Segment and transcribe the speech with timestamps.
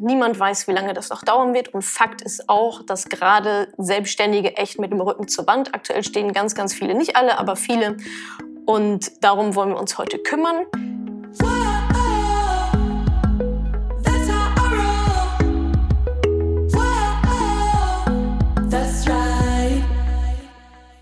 [0.00, 1.74] Niemand weiß, wie lange das noch dauern wird.
[1.74, 6.32] Und Fakt ist auch, dass gerade Selbstständige echt mit dem Rücken zur Wand aktuell stehen.
[6.32, 7.96] Ganz, ganz viele, nicht alle, aber viele.
[8.64, 10.66] Und darum wollen wir uns heute kümmern.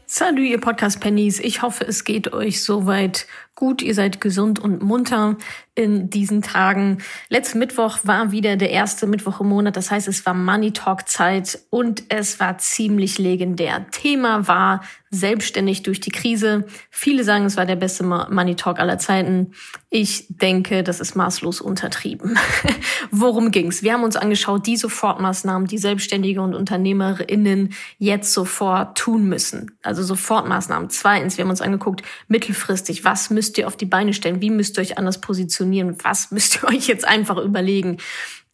[0.06, 1.40] Salut, ihr Podcast-Pennies.
[1.40, 3.82] Ich hoffe, es geht euch soweit gut.
[3.82, 5.36] Ihr seid gesund und munter
[5.76, 6.98] in diesen Tagen.
[7.28, 9.76] Letzten Mittwoch war wieder der erste Mittwoch im Monat.
[9.76, 13.86] Das heißt, es war Money Talk Zeit und es war ziemlich legendär.
[13.90, 16.66] Thema war selbstständig durch die Krise.
[16.90, 19.52] Viele sagen, es war der beste Money Talk aller Zeiten.
[19.90, 22.38] Ich denke, das ist maßlos untertrieben.
[23.10, 23.82] Worum ging's?
[23.82, 29.78] Wir haben uns angeschaut, die Sofortmaßnahmen, die Selbstständige und UnternehmerInnen jetzt sofort tun müssen.
[29.82, 30.90] Also Sofortmaßnahmen.
[30.90, 34.40] Zweitens, wir haben uns angeguckt, mittelfristig, was müsst ihr auf die Beine stellen?
[34.40, 35.65] Wie müsst ihr euch anders positionieren?
[35.66, 35.96] Positionieren.
[36.02, 37.98] Was müsst ihr euch jetzt einfach überlegen?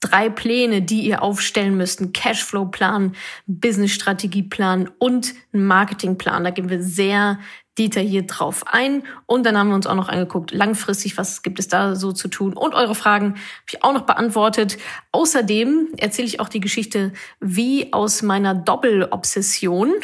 [0.01, 2.01] Drei Pläne, die ihr aufstellen müsst.
[2.01, 3.15] Ein Cashflow-Plan,
[3.47, 6.43] Business-Strategie-Plan und ein Marketing-Plan.
[6.43, 7.39] Da gehen wir sehr
[7.79, 9.05] detailliert drauf ein.
[9.27, 12.29] Und dann haben wir uns auch noch angeguckt, langfristig, was gibt es da so zu
[12.29, 12.53] tun.
[12.53, 13.39] Und eure Fragen habe
[13.71, 14.77] ich auch noch beantwortet.
[15.13, 19.95] Außerdem erzähle ich auch die Geschichte, wie aus meiner Doppelobsession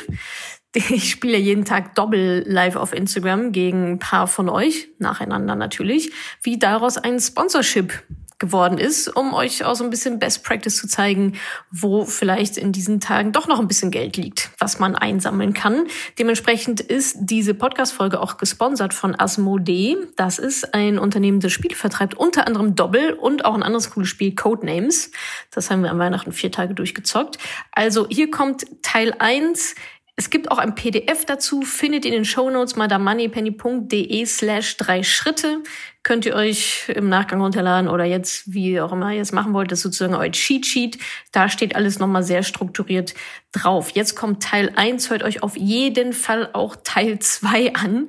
[0.74, 6.12] ich spiele jeden Tag Doppel live auf Instagram gegen ein paar von euch, nacheinander natürlich,
[6.42, 8.04] wie daraus ein Sponsorship
[8.38, 11.34] geworden ist, um euch auch so ein bisschen Best Practice zu zeigen,
[11.72, 15.86] wo vielleicht in diesen Tagen doch noch ein bisschen Geld liegt, was man einsammeln kann.
[16.18, 19.96] Dementsprechend ist diese Podcast-Folge auch gesponsert von Asmodee.
[20.16, 24.08] Das ist ein Unternehmen, das Spiel vertreibt, unter anderem Doppel und auch ein anderes cooles
[24.08, 25.10] Spiel, Codenames.
[25.50, 27.38] Das haben wir am Weihnachten vier Tage durchgezockt.
[27.72, 29.74] Also hier kommt Teil eins
[30.18, 35.62] es gibt auch ein PDF dazu, findet ihr in den Shownotes madamoneypenny.de slash drei Schritte.
[36.02, 39.70] Könnt ihr euch im Nachgang runterladen oder jetzt, wie auch immer ihr es machen wollt,
[39.70, 40.98] das ist sozusagen euer Cheat Sheet.
[41.30, 43.14] Da steht alles nochmal sehr strukturiert
[43.52, 43.90] drauf.
[43.90, 45.08] Jetzt kommt Teil eins.
[45.08, 48.08] hört euch auf jeden Fall auch Teil zwei an.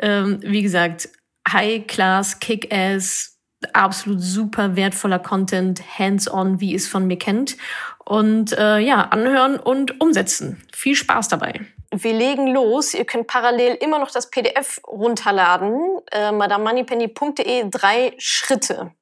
[0.00, 1.08] Ähm, wie gesagt,
[1.48, 3.38] High Class, Kick-Ass,
[3.72, 7.56] absolut super wertvoller Content, hands-on, wie ihr es von mir kennt
[8.04, 10.62] und äh, ja, anhören und umsetzen.
[10.72, 11.60] Viel Spaß dabei.
[11.90, 12.94] Wir legen los.
[12.94, 16.00] Ihr könnt parallel immer noch das PDF runterladen.
[16.10, 18.92] Äh, madamoneypenny.de drei Schritte.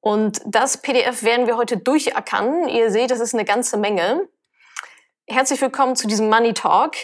[0.00, 2.68] Und das PDF werden wir heute durchackern.
[2.68, 4.28] Ihr seht, das ist eine ganze Menge.
[5.26, 6.96] Herzlich willkommen zu diesem Money Talk.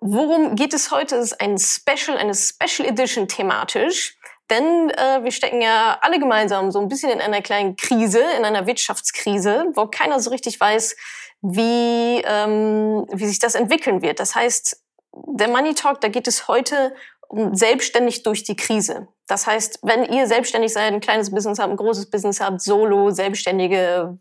[0.00, 1.16] Worum geht es heute?
[1.16, 4.17] Es ist ein Special, eine Special Edition thematisch.
[4.50, 8.44] Denn äh, wir stecken ja alle gemeinsam so ein bisschen in einer kleinen Krise, in
[8.44, 10.96] einer Wirtschaftskrise, wo keiner so richtig weiß,
[11.42, 14.20] wie, ähm, wie sich das entwickeln wird.
[14.20, 14.82] Das heißt,
[15.12, 16.94] der Money Talk, da geht es heute
[17.28, 19.08] um selbstständig durch die Krise.
[19.26, 23.10] Das heißt, wenn ihr selbstständig seid, ein kleines Business habt, ein großes Business habt, Solo,
[23.10, 24.18] Selbstständige,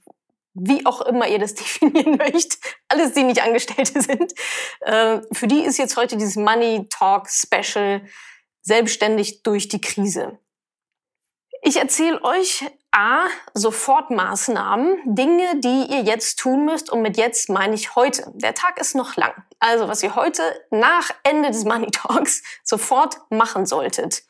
[0.53, 2.59] wie auch immer ihr das definieren möchtet,
[2.89, 4.33] alles, die nicht Angestellte sind,
[4.81, 8.01] äh, für die ist jetzt heute dieses Money Talk Special
[8.67, 10.37] selbstständig durch die Krise.
[11.61, 17.75] Ich erzähle euch A, Sofortmaßnahmen, Dinge, die ihr jetzt tun müsst und mit jetzt meine
[17.75, 18.31] ich heute.
[18.35, 19.33] Der Tag ist noch lang.
[19.59, 24.23] Also was ihr heute nach Ende des Money Talks sofort machen solltet.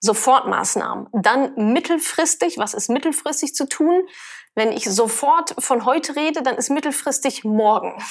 [0.00, 1.08] Sofortmaßnahmen.
[1.12, 4.08] Dann mittelfristig, was ist mittelfristig zu tun?
[4.54, 8.02] Wenn ich sofort von heute rede, dann ist mittelfristig morgen.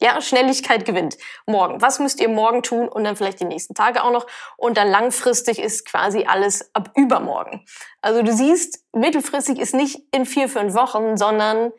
[0.00, 1.16] Ja, Schnelligkeit gewinnt.
[1.46, 1.80] Morgen.
[1.80, 4.26] Was müsst ihr morgen tun und dann vielleicht die nächsten Tage auch noch?
[4.58, 7.64] Und dann langfristig ist quasi alles ab übermorgen.
[8.02, 11.72] Also du siehst, mittelfristig ist nicht in vier, fünf Wochen, sondern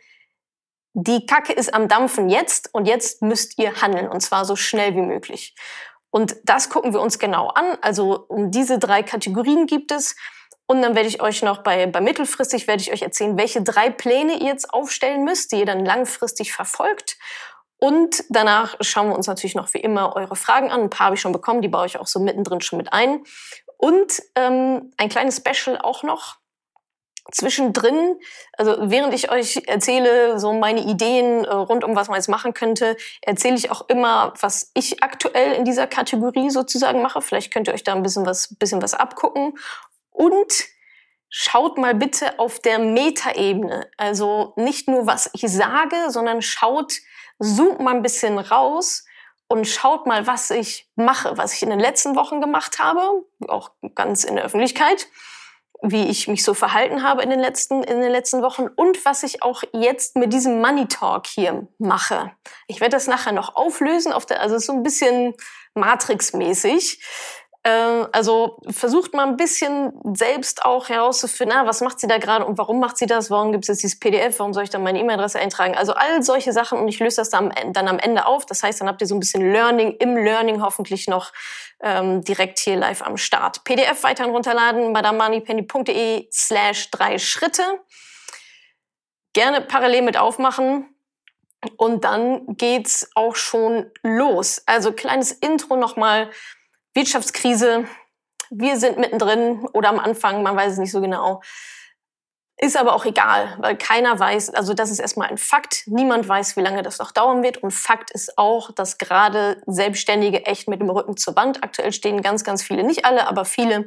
[0.93, 4.95] die Kacke ist am Dampfen jetzt und jetzt müsst ihr handeln und zwar so schnell
[4.95, 5.55] wie möglich.
[6.09, 7.77] Und das gucken wir uns genau an.
[7.81, 10.15] Also um diese drei Kategorien gibt es.
[10.65, 13.91] Und dann werde ich euch noch bei, bei mittelfristig werde ich euch erzählen, welche drei
[13.91, 17.17] Pläne ihr jetzt aufstellen müsst, die ihr dann langfristig verfolgt.
[17.79, 20.81] Und danach schauen wir uns natürlich noch wie immer eure Fragen an.
[20.81, 23.23] Ein paar habe ich schon bekommen, die baue ich auch so mittendrin schon mit ein.
[23.77, 26.37] Und ähm, ein kleines Special auch noch
[27.31, 28.17] zwischendrin,
[28.53, 32.53] also während ich euch erzähle, so meine Ideen äh, rund um was man jetzt machen
[32.53, 37.21] könnte, erzähle ich auch immer, was ich aktuell in dieser Kategorie sozusagen mache.
[37.21, 39.57] Vielleicht könnt ihr euch da ein bisschen was, bisschen was abgucken.
[40.09, 40.65] Und
[41.29, 43.89] schaut mal bitte auf der Metaebene.
[43.97, 46.93] Also nicht nur, was ich sage, sondern schaut,
[47.39, 49.05] zoomt mal ein bisschen raus
[49.47, 53.71] und schaut mal, was ich mache, was ich in den letzten Wochen gemacht habe, auch
[53.95, 55.07] ganz in der Öffentlichkeit,
[55.81, 59.23] wie ich mich so verhalten habe in den letzten, in den letzten Wochen und was
[59.23, 62.31] ich auch jetzt mit diesem Money Talk hier mache.
[62.67, 65.33] Ich werde das nachher noch auflösen, auf der, also so ein bisschen
[65.75, 67.01] Matrix-mäßig.
[67.67, 72.45] Ähm, also versucht mal ein bisschen selbst auch herauszufinden, ah, was macht sie da gerade
[72.45, 73.29] und warum macht sie das?
[73.29, 74.39] Warum gibt es jetzt dieses PDF?
[74.39, 75.75] Warum soll ich dann meine E-Mail-Adresse eintragen?
[75.75, 78.45] Also all solche Sachen und ich löse das dann, dann am Ende auf.
[78.45, 81.33] Das heißt, dann habt ihr so ein bisschen Learning im Learning hoffentlich noch
[81.81, 83.65] ähm, direkt hier live am Start.
[83.65, 87.63] PDF weiterhin runterladen, madamoneypenny.de slash drei Schritte.
[89.33, 90.87] Gerne parallel mit aufmachen.
[91.75, 94.61] Und dann geht's auch schon los.
[94.67, 96.29] Also kleines Intro nochmal.
[96.97, 97.85] Wirtschaftskrise.
[98.49, 101.41] Wir sind mittendrin oder am Anfang, man weiß es nicht so genau.
[102.59, 105.83] Ist aber auch egal, weil keiner weiß, also das ist erstmal ein Fakt.
[105.85, 107.57] Niemand weiß, wie lange das noch dauern wird.
[107.57, 112.23] Und Fakt ist auch, dass gerade Selbstständige echt mit dem Rücken zur Wand aktuell stehen.
[112.23, 113.85] Ganz, ganz viele, nicht alle, aber viele.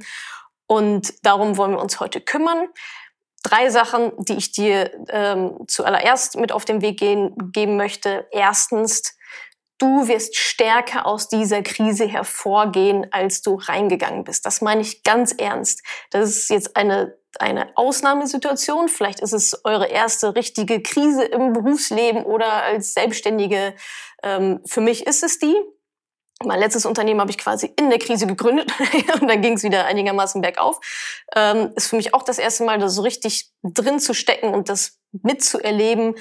[0.68, 2.68] Und darum wollen wir uns heute kümmern.
[3.42, 8.28] Drei Sachen, die ich dir ähm, zuallererst mit auf den Weg gehen, geben möchte.
[8.30, 9.16] Erstens,
[9.80, 14.46] du wirst stärker aus dieser Krise hervorgehen, als du reingegangen bist.
[14.46, 15.82] Das meine ich ganz ernst.
[16.10, 18.88] Das ist jetzt eine, eine Ausnahmesituation.
[18.88, 23.74] Vielleicht ist es eure erste richtige Krise im Berufsleben oder als Selbstständige.
[24.22, 25.56] Ähm, für mich ist es die.
[26.42, 28.72] Mein letztes Unternehmen habe ich quasi in der Krise gegründet
[29.20, 30.78] und dann ging es wieder einigermaßen bergauf.
[31.34, 34.68] Ähm, ist für mich auch das erste Mal, da so richtig drin zu stecken und
[34.68, 36.14] das mitzuerleben,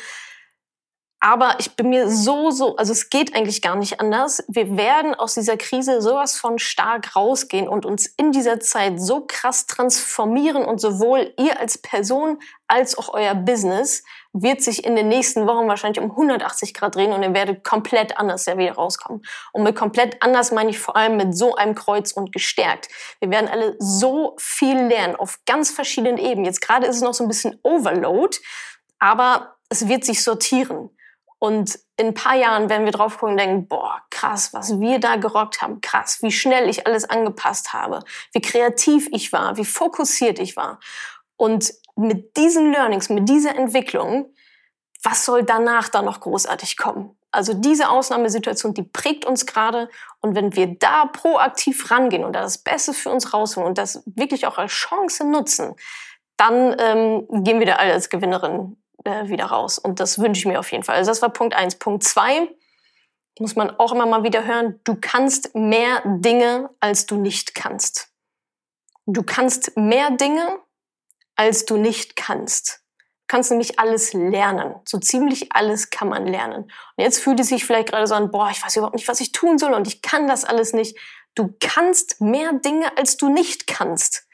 [1.22, 4.42] aber ich bin mir so, so, also es geht eigentlich gar nicht anders.
[4.48, 9.26] Wir werden aus dieser Krise sowas von stark rausgehen und uns in dieser Zeit so
[9.28, 12.40] krass transformieren und sowohl ihr als Person
[12.70, 17.12] als auch euer Business wird sich in den nächsten Wochen wahrscheinlich um 180 Grad drehen
[17.12, 19.22] und ihr werdet komplett anders ja wieder rauskommen.
[19.52, 22.88] Und mit komplett anders meine ich vor allem mit so einem Kreuz und gestärkt.
[23.20, 26.46] Wir werden alle so viel lernen auf ganz verschiedenen Ebenen.
[26.46, 28.38] Jetzt gerade ist es noch so ein bisschen Overload,
[29.00, 30.92] aber es wird sich sortieren.
[31.40, 35.00] Und in ein paar Jahren werden wir drauf gucken und denken, boah, krass, was wir
[35.00, 38.02] da gerockt haben, krass, wie schnell ich alles angepasst habe,
[38.34, 40.80] wie kreativ ich war, wie fokussiert ich war.
[41.38, 44.34] Und mit diesen Learnings, mit dieser Entwicklung,
[45.02, 47.16] was soll danach da noch großartig kommen?
[47.32, 49.90] Also diese Ausnahmesituation, die prägt uns gerade.
[50.20, 54.04] Und wenn wir da proaktiv rangehen und da das Beste für uns rausholen und das
[54.06, 55.76] wirklich auch als Chance nutzen,
[56.38, 59.80] dann ähm, gehen wir da alle als Gewinnerin äh, wieder raus.
[59.80, 60.96] Und das wünsche ich mir auf jeden Fall.
[60.96, 61.76] Also das war Punkt eins.
[61.76, 62.50] Punkt zwei
[63.40, 64.80] muss man auch immer mal wieder hören.
[64.84, 68.10] Du kannst mehr Dinge, als du nicht kannst.
[69.06, 70.60] Du kannst mehr Dinge,
[71.36, 72.84] als du nicht kannst.
[72.98, 74.76] Du kannst nämlich alles lernen.
[74.86, 76.64] So ziemlich alles kann man lernen.
[76.64, 79.22] Und jetzt fühlt es sich vielleicht gerade so an, boah, ich weiß überhaupt nicht, was
[79.22, 80.98] ich tun soll und ich kann das alles nicht.
[81.36, 84.28] Du kannst mehr Dinge, als du nicht kannst.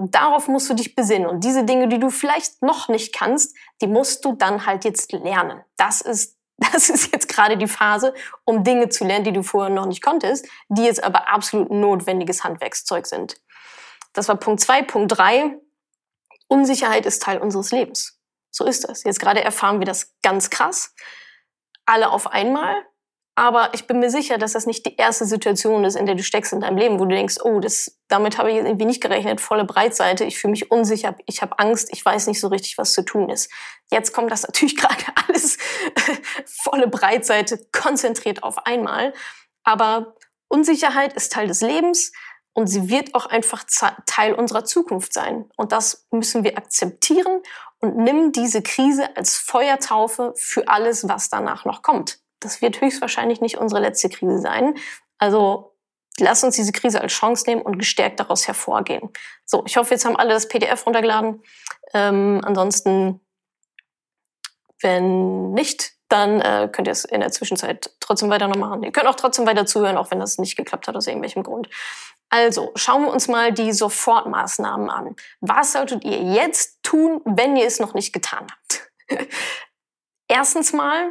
[0.00, 1.28] Und darauf musst du dich besinnen.
[1.28, 5.12] Und diese Dinge, die du vielleicht noch nicht kannst, die musst du dann halt jetzt
[5.12, 5.62] lernen.
[5.76, 8.14] Das ist, das ist jetzt gerade die Phase,
[8.46, 12.44] um Dinge zu lernen, die du vorher noch nicht konntest, die jetzt aber absolut notwendiges
[12.44, 13.42] Handwerkszeug sind.
[14.14, 14.80] Das war Punkt zwei.
[14.82, 15.58] Punkt drei.
[16.48, 18.18] Unsicherheit ist Teil unseres Lebens.
[18.50, 19.04] So ist das.
[19.04, 20.94] Jetzt gerade erfahren wir das ganz krass.
[21.84, 22.74] Alle auf einmal.
[23.36, 26.22] Aber ich bin mir sicher, dass das nicht die erste Situation ist, in der du
[26.22, 29.40] steckst in deinem Leben, wo du denkst, oh, das, damit habe ich irgendwie nicht gerechnet,
[29.40, 32.92] volle Breitseite, ich fühle mich unsicher, ich habe Angst, ich weiß nicht so richtig, was
[32.92, 33.50] zu tun ist.
[33.90, 35.58] Jetzt kommt das natürlich gerade alles
[36.46, 39.14] volle Breitseite, konzentriert auf einmal.
[39.62, 40.16] Aber
[40.48, 42.12] Unsicherheit ist Teil des Lebens
[42.52, 43.64] und sie wird auch einfach
[44.06, 45.48] Teil unserer Zukunft sein.
[45.56, 47.42] Und das müssen wir akzeptieren
[47.78, 53.40] und nimm diese Krise als Feuertaufe für alles, was danach noch kommt das wird höchstwahrscheinlich
[53.40, 54.74] nicht unsere letzte Krise sein.
[55.18, 55.76] Also
[56.18, 59.10] lass uns diese Krise als Chance nehmen und gestärkt daraus hervorgehen.
[59.44, 61.42] So, ich hoffe, jetzt haben alle das PDF runtergeladen.
[61.94, 63.20] Ähm, ansonsten,
[64.80, 68.82] wenn nicht, dann äh, könnt ihr es in der Zwischenzeit trotzdem weiter noch machen.
[68.82, 71.68] Ihr könnt auch trotzdem weiter zuhören, auch wenn das nicht geklappt hat aus irgendwelchem Grund.
[72.30, 75.16] Also schauen wir uns mal die Sofortmaßnahmen an.
[75.40, 78.90] Was solltet ihr jetzt tun, wenn ihr es noch nicht getan habt?
[80.28, 81.10] Erstens mal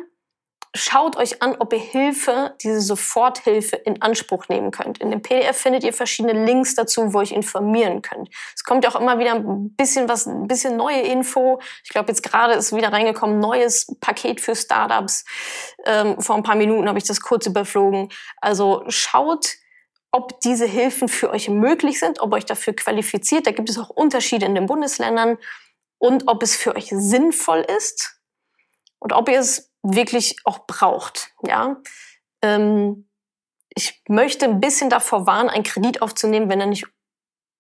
[0.76, 5.00] schaut euch an, ob ihr Hilfe, diese Soforthilfe in Anspruch nehmen könnt.
[5.00, 8.30] In dem PDF findet ihr verschiedene Links dazu, wo ihr euch informieren könnt.
[8.56, 11.60] Es kommt ja auch immer wieder ein bisschen was, ein bisschen neue Info.
[11.84, 15.26] Ich glaube, jetzt gerade ist wieder reingekommen, neues Paket für Startups.
[15.86, 18.10] Ähm, vor ein paar Minuten habe ich das kurz überflogen.
[18.38, 19.56] Also schaut,
[20.12, 23.48] ob diese Hilfen für euch möglich sind, ob euch dafür qualifiziert.
[23.48, 25.38] Da gibt es auch Unterschiede in den Bundesländern
[25.98, 28.20] und ob es für euch sinnvoll ist
[29.00, 31.32] und ob ihr es wirklich auch braucht.
[31.44, 31.78] Ja,
[32.42, 33.10] ähm,
[33.70, 36.86] ich möchte ein bisschen davor warnen, einen Kredit aufzunehmen, wenn er nicht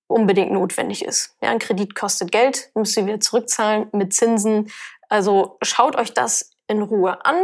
[0.07, 1.35] unbedingt notwendig ist.
[1.41, 4.71] Ja, ein Kredit kostet Geld, müsst ihr wieder zurückzahlen mit Zinsen.
[5.07, 7.35] Also schaut euch das in Ruhe an.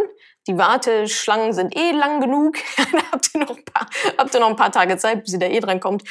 [0.47, 2.57] Die Warteschlangen sind eh lang genug.
[3.11, 5.47] habt ihr, noch ein paar, habt ihr noch ein paar Tage Zeit, bis ihr da
[5.47, 6.03] eh dran kommt.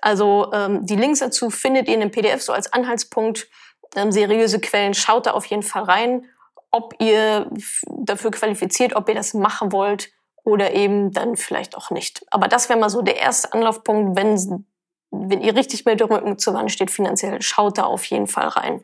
[0.00, 3.48] Also ähm, die Links dazu findet ihr in dem PDF so als Anhaltspunkt.
[3.96, 6.26] Ähm, seriöse Quellen, schaut da auf jeden Fall rein,
[6.70, 7.50] ob ihr
[7.86, 10.10] dafür qualifiziert, ob ihr das machen wollt
[10.44, 12.24] oder eben dann vielleicht auch nicht.
[12.30, 14.66] Aber das wäre mal so der erste Anlaufpunkt, wenn,
[15.10, 18.48] wenn ihr richtig mit dem Rücken zur Wand steht finanziell, schaut da auf jeden Fall
[18.48, 18.82] rein.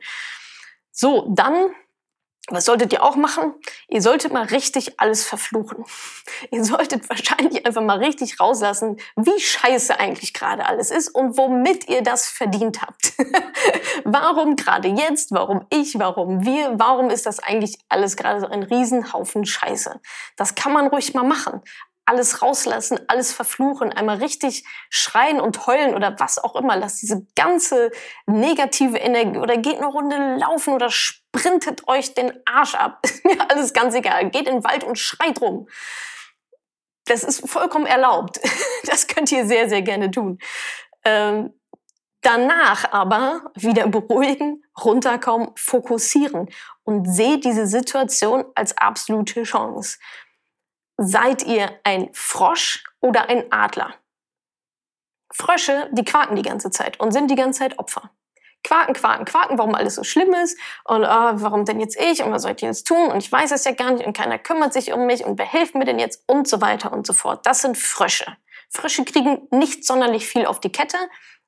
[0.91, 1.71] So, dann
[2.49, 3.55] was solltet ihr auch machen?
[3.89, 5.85] Ihr solltet mal richtig alles verfluchen.
[6.51, 11.89] Ihr solltet wahrscheinlich einfach mal richtig rauslassen, wie scheiße eigentlich gerade alles ist und womit
[11.89, 13.15] ihr das verdient habt.
[14.05, 15.33] warum gerade jetzt?
[15.33, 15.99] Warum ich?
[15.99, 16.79] Warum wir?
[16.79, 20.01] Warum ist das eigentlich alles gerade so ein Riesenhaufen Scheiße?
[20.37, 21.63] Das kann man ruhig mal machen
[22.07, 26.77] alles rauslassen, alles verfluchen, einmal richtig schreien und heulen oder was auch immer.
[26.77, 27.91] Lasst diese ganze
[28.27, 30.91] negative Energie oder geht eine Runde laufen oder
[31.35, 33.03] sprintet euch den Arsch ab.
[33.25, 34.31] Mir alles ganz egal.
[34.31, 35.69] Geht in den Wald und schreit rum.
[37.07, 38.41] Das ist vollkommen erlaubt.
[38.87, 40.39] Das könnt ihr sehr, sehr gerne tun.
[41.05, 41.55] Ähm,
[42.21, 46.51] danach aber wieder beruhigen, runterkommen, fokussieren
[46.85, 49.99] und seht diese Situation als absolute Chance.
[50.99, 53.95] Seid ihr ein Frosch oder ein Adler?
[55.33, 58.11] Frösche, die quaken die ganze Zeit und sind die ganze Zeit Opfer.
[58.65, 62.33] Quaken, quaken, quaken, warum alles so schlimm ist und äh, warum denn jetzt ich und
[62.33, 64.73] was soll ich jetzt tun und ich weiß es ja gar nicht und keiner kümmert
[64.73, 67.47] sich um mich und wer hilft mir denn jetzt und so weiter und so fort.
[67.47, 68.27] Das sind Frösche.
[68.71, 70.97] Frösche kriegen nicht sonderlich viel auf die Kette,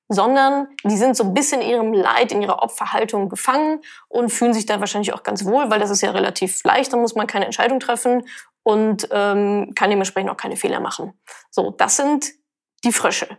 [0.08, 4.54] sondern die sind so ein bisschen in ihrem Leid, in ihrer Opferhaltung gefangen und fühlen
[4.54, 7.26] sich da wahrscheinlich auch ganz wohl, weil das ist ja relativ leicht, da muss man
[7.26, 8.25] keine Entscheidung treffen
[8.62, 11.12] und ähm, kann dementsprechend auch keine Fehler machen.
[11.50, 12.32] So, das sind
[12.85, 13.38] die Frösche.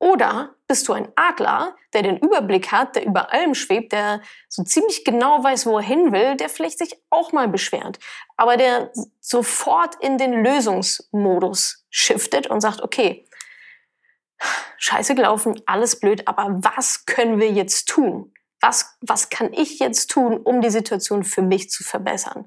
[0.00, 4.64] Oder bist du ein Adler, der den Überblick hat, der über allem schwebt, der so
[4.64, 7.98] ziemlich genau weiß, wo er hin will, der vielleicht sich auch mal beschwert,
[8.38, 8.90] aber der
[9.20, 13.26] sofort in den Lösungsmodus shiftet und sagt, okay,
[14.78, 18.32] scheiße gelaufen, alles blöd, aber was können wir jetzt tun?
[18.62, 22.46] Was, was kann ich jetzt tun, um die Situation für mich zu verbessern?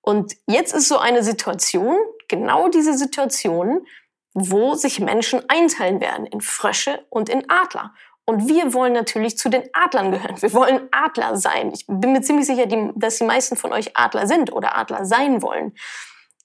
[0.00, 3.86] Und jetzt ist so eine Situation, genau diese Situation,
[4.34, 7.94] wo sich Menschen einteilen werden in Frösche und in Adler.
[8.24, 10.40] Und wir wollen natürlich zu den Adlern gehören.
[10.42, 11.72] Wir wollen Adler sein.
[11.72, 15.40] Ich bin mir ziemlich sicher, dass die meisten von euch Adler sind oder Adler sein
[15.40, 15.74] wollen.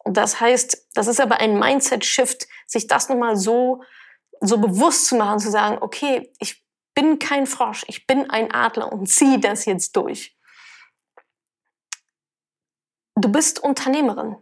[0.03, 3.83] Und das heißt, das ist aber ein Mindset-Shift, sich das nochmal so,
[4.39, 6.63] so bewusst zu machen, zu sagen, okay, ich
[6.93, 10.37] bin kein Frosch, ich bin ein Adler und zieh das jetzt durch.
[13.15, 14.37] Du bist Unternehmerin.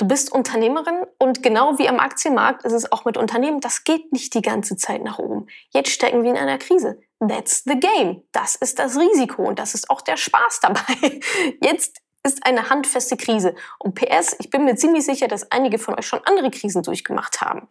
[0.00, 4.12] Du bist Unternehmerin und genau wie am Aktienmarkt ist es auch mit Unternehmen, das geht
[4.12, 5.46] nicht die ganze Zeit nach oben.
[5.74, 6.98] Jetzt stecken wir in einer Krise.
[7.18, 8.22] That's the game.
[8.32, 11.20] Das ist das Risiko und das ist auch der Spaß dabei.
[11.62, 13.54] Jetzt ist eine handfeste Krise.
[13.78, 17.40] Und PS, ich bin mir ziemlich sicher, dass einige von euch schon andere Krisen durchgemacht
[17.40, 17.68] haben.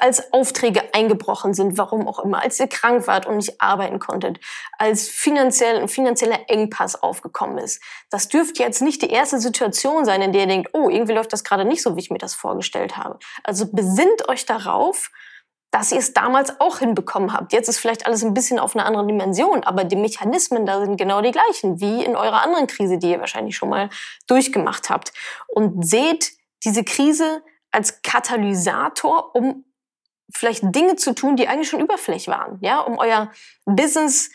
[0.00, 4.40] Als Aufträge eingebrochen sind, warum auch immer, als ihr krank wart und nicht arbeiten konntet,
[4.78, 7.82] als finanziell, ein finanzieller Engpass aufgekommen ist.
[8.10, 11.32] Das dürfte jetzt nicht die erste Situation sein, in der ihr denkt, oh, irgendwie läuft
[11.32, 13.18] das gerade nicht so, wie ich mir das vorgestellt habe.
[13.42, 15.10] Also besinnt euch darauf,
[15.74, 17.52] dass ihr es damals auch hinbekommen habt.
[17.52, 20.96] Jetzt ist vielleicht alles ein bisschen auf einer anderen Dimension, aber die Mechanismen da sind
[20.96, 23.90] genau die gleichen wie in eurer anderen Krise, die ihr wahrscheinlich schon mal
[24.28, 25.12] durchgemacht habt.
[25.48, 26.30] Und seht
[26.62, 29.64] diese Krise als Katalysator, um
[30.32, 33.32] vielleicht Dinge zu tun, die eigentlich schon überflächlich waren, ja, um euer
[33.64, 34.30] Business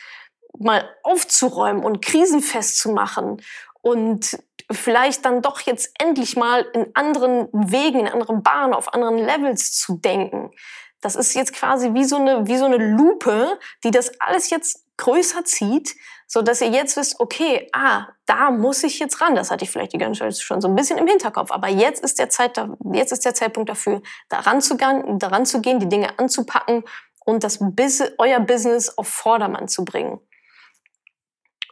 [0.57, 3.41] mal aufzuräumen und krisenfest zu machen
[3.81, 4.37] und
[4.69, 9.71] vielleicht dann doch jetzt endlich mal in anderen Wegen, in anderen Bahnen, auf anderen Levels
[9.71, 10.51] zu denken.
[11.01, 14.85] Das ist jetzt quasi wie so eine, wie so eine Lupe, die das alles jetzt
[14.97, 15.95] größer zieht,
[16.27, 19.33] so dass ihr jetzt wisst, okay, ah, da muss ich jetzt ran.
[19.33, 21.51] Das hatte ich vielleicht die ganze Zeit schon so ein bisschen im Hinterkopf.
[21.51, 22.61] Aber jetzt ist der Zeit,
[22.93, 26.83] jetzt ist der Zeitpunkt dafür, daran zu gehen, daran zu gehen, die Dinge anzupacken
[27.25, 27.59] und das
[28.17, 30.19] euer Business auf Vordermann zu bringen.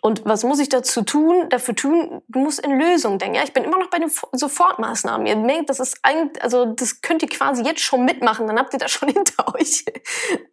[0.08, 2.22] Und was muss ich dazu tun, dafür tun?
[2.30, 3.36] Du musst in Lösungen denken.
[3.36, 5.28] Ja, ich bin immer noch bei den Sofortmaßnahmen.
[5.28, 8.72] Ihr merkt, das ist eigentlich, also das könnt ihr quasi jetzt schon mitmachen, dann habt
[8.72, 9.84] ihr das schon hinter euch.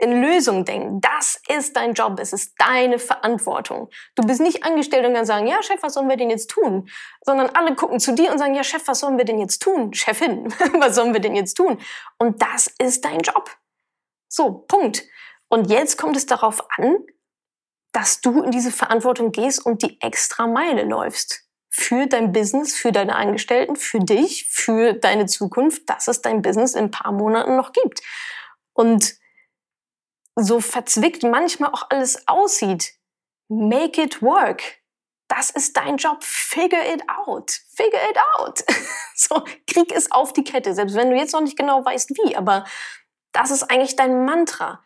[0.00, 1.00] In Lösungen denken.
[1.00, 2.18] Das ist dein Job.
[2.18, 3.90] Es ist deine Verantwortung.
[4.16, 6.88] Du bist nicht angestellt und dann sagen, ja, Chef, was sollen wir denn jetzt tun?
[7.24, 9.94] Sondern alle gucken zu dir und sagen, ja, Chef, was sollen wir denn jetzt tun?
[9.94, 11.78] Chefin, was sollen wir denn jetzt tun?
[12.18, 13.48] Und das ist dein Job.
[14.28, 15.04] So, Punkt.
[15.48, 16.96] Und jetzt kommt es darauf an,
[17.94, 21.44] dass du in diese Verantwortung gehst und die extra Meile läufst.
[21.70, 26.74] Für dein Business, für deine Angestellten, für dich, für deine Zukunft, dass es dein Business
[26.74, 28.02] in ein paar Monaten noch gibt.
[28.72, 29.14] Und
[30.34, 32.94] so verzwickt manchmal auch alles aussieht,
[33.48, 34.62] make it work.
[35.28, 36.22] Das ist dein Job.
[36.22, 37.50] Figure it out.
[37.76, 38.64] Figure it out.
[39.14, 42.36] so, krieg es auf die Kette, selbst wenn du jetzt noch nicht genau weißt, wie.
[42.36, 42.64] Aber
[43.32, 44.84] das ist eigentlich dein Mantra.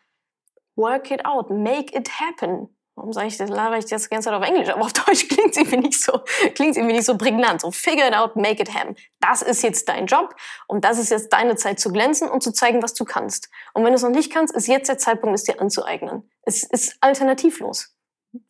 [0.77, 1.51] Work it out.
[1.51, 2.78] Make it happen.
[2.99, 3.49] Warum sage ich das?
[3.49, 4.69] Laber ich das ganze Zeit auf Englisch?
[4.69, 6.21] Aber auf Deutsch klingt es irgendwie nicht so,
[6.57, 7.61] klingt irgendwie nicht so prägnant.
[7.61, 8.97] So, figure it out, make it happen.
[9.21, 10.35] Das ist jetzt dein Job
[10.67, 13.51] und das ist jetzt deine Zeit zu glänzen und zu zeigen, was du kannst.
[13.73, 16.29] Und wenn du es noch nicht kannst, ist jetzt der Zeitpunkt, es dir anzueignen.
[16.43, 17.95] Es ist alternativlos.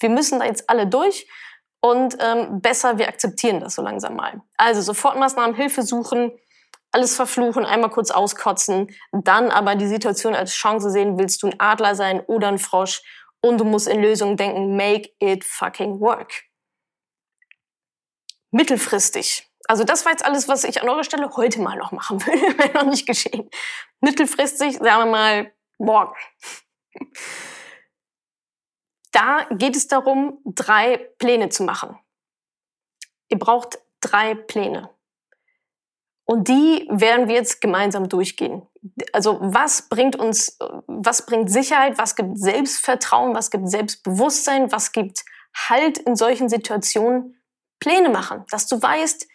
[0.00, 1.28] Wir müssen da jetzt alle durch
[1.82, 4.40] und ähm, besser, wir akzeptieren das so langsam mal.
[4.56, 6.32] Also Sofortmaßnahmen, Hilfe suchen,
[6.90, 11.60] alles verfluchen, einmal kurz auskotzen, dann aber die Situation als Chance sehen, willst du ein
[11.60, 13.02] Adler sein oder ein Frosch
[13.40, 16.44] und du musst in Lösungen denken, make it fucking work.
[18.50, 19.48] Mittelfristig.
[19.66, 22.58] Also das war jetzt alles, was ich an eurer Stelle heute mal noch machen will,
[22.58, 23.50] wenn noch nicht geschehen.
[24.00, 26.14] Mittelfristig, sagen wir mal, morgen.
[29.10, 31.98] Da geht es darum, drei Pläne zu machen.
[33.28, 34.90] Ihr braucht drei Pläne.
[36.30, 38.60] Und die werden wir jetzt gemeinsam durchgehen.
[39.14, 45.24] Also was bringt uns, was bringt Sicherheit, was gibt Selbstvertrauen, was gibt Selbstbewusstsein, was gibt
[45.68, 47.34] Halt in solchen Situationen?
[47.80, 49.26] Pläne machen, dass du weißt,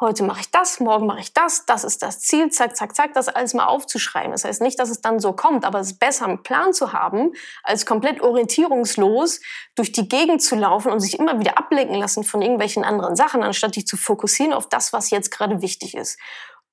[0.00, 3.12] heute mache ich das, morgen mache ich das, das ist das Ziel, zack, zack, zack,
[3.12, 4.32] das alles mal aufzuschreiben.
[4.32, 6.92] Das heißt nicht, dass es dann so kommt, aber es ist besser, einen Plan zu
[6.92, 9.40] haben, als komplett orientierungslos
[9.74, 13.42] durch die Gegend zu laufen und sich immer wieder ablenken lassen von irgendwelchen anderen Sachen,
[13.42, 16.18] anstatt dich zu fokussieren auf das, was jetzt gerade wichtig ist.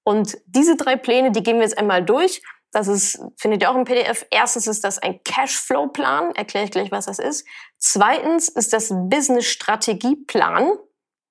[0.04, 2.42] Und diese drei Pläne, die gehen wir jetzt einmal durch.
[2.72, 4.26] Das ist, findet ihr auch im PDF.
[4.30, 6.34] Erstens ist das ein Cashflow-Plan.
[6.36, 7.46] Erkläre ich gleich, was das ist.
[7.78, 10.78] Zweitens ist das Business-Strategie-Plan.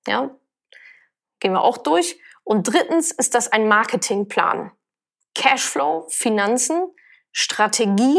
[0.06, 0.30] Ja,
[1.40, 2.20] Gehen wir auch durch.
[2.44, 4.72] Und drittens ist das ein Marketingplan.
[5.34, 6.88] Cashflow, Finanzen,
[7.32, 8.18] Strategie.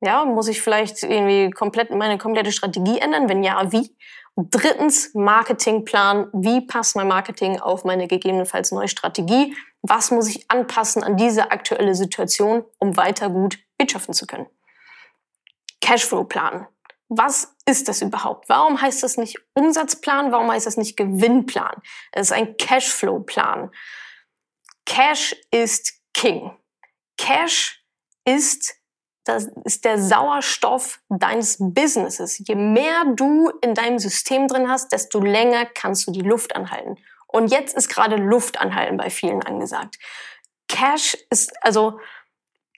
[0.00, 3.28] Ja, muss ich vielleicht irgendwie komplett meine komplette Strategie ändern?
[3.28, 3.94] Wenn ja, wie?
[4.34, 6.30] Und drittens Marketingplan.
[6.32, 9.54] Wie passt mein Marketing auf meine gegebenenfalls neue Strategie?
[9.82, 14.46] Was muss ich anpassen an diese aktuelle Situation, um weiter gut wirtschaften zu können?
[15.80, 16.66] Cashflow-Plan
[17.10, 18.48] was ist das überhaupt?
[18.48, 20.30] Warum heißt das nicht Umsatzplan?
[20.30, 21.74] Warum heißt das nicht Gewinnplan?
[22.12, 23.72] Es ist ein Cashflow-Plan.
[24.86, 26.56] Cash ist King.
[27.18, 27.84] Cash
[28.24, 28.76] ist,
[29.24, 32.38] das ist der Sauerstoff deines Businesses.
[32.38, 36.96] Je mehr du in deinem System drin hast, desto länger kannst du die Luft anhalten.
[37.26, 39.98] Und jetzt ist gerade Luft anhalten bei vielen angesagt.
[40.68, 41.98] Cash ist, also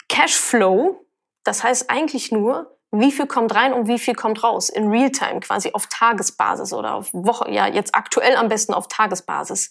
[0.09, 1.07] Cashflow,
[1.45, 5.41] das heißt eigentlich nur, wie viel kommt rein und wie viel kommt raus in Realtime,
[5.41, 9.71] quasi auf Tagesbasis oder auf Woche, ja, jetzt aktuell am besten auf Tagesbasis.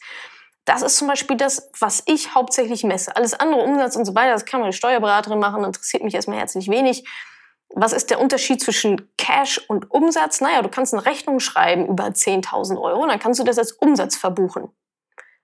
[0.66, 3.16] Das ist zum Beispiel das, was ich hauptsächlich messe.
[3.16, 6.68] Alles andere, Umsatz und so weiter, das kann meine Steuerberaterin machen, interessiert mich erstmal herzlich
[6.68, 7.08] wenig.
[7.74, 10.42] Was ist der Unterschied zwischen Cash und Umsatz?
[10.42, 13.72] Naja, du kannst eine Rechnung schreiben über 10.000 Euro und dann kannst du das als
[13.72, 14.70] Umsatz verbuchen.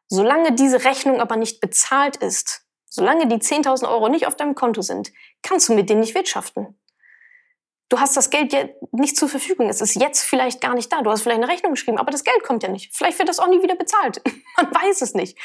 [0.08, 4.82] Solange diese Rechnung aber nicht bezahlt ist, solange die 10.000 Euro nicht auf deinem Konto
[4.82, 5.12] sind,
[5.44, 6.76] kannst du mit denen nicht wirtschaften
[7.90, 9.70] du hast das Geld ja nicht zur Verfügung.
[9.70, 11.02] Es ist jetzt vielleicht gar nicht da.
[11.02, 12.96] Du hast vielleicht eine Rechnung geschrieben, aber das Geld kommt ja nicht.
[12.96, 14.22] Vielleicht wird das auch nie wieder bezahlt.
[14.58, 15.38] Man weiß es nicht.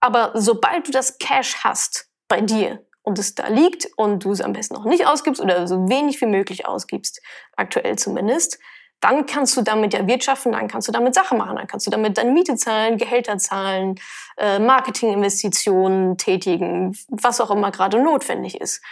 [0.00, 4.40] Aber sobald du das Cash hast bei dir und es da liegt und du es
[4.40, 7.20] am besten noch nicht ausgibst oder so wenig wie möglich ausgibst,
[7.56, 8.58] aktuell zumindest,
[9.00, 11.90] dann kannst du damit ja wirtschaften, dann kannst du damit Sachen machen, dann kannst du
[11.90, 14.00] damit deine Miete zahlen, Gehälter zahlen,
[14.36, 18.82] äh, Marketinginvestitionen tätigen, was auch immer gerade notwendig ist.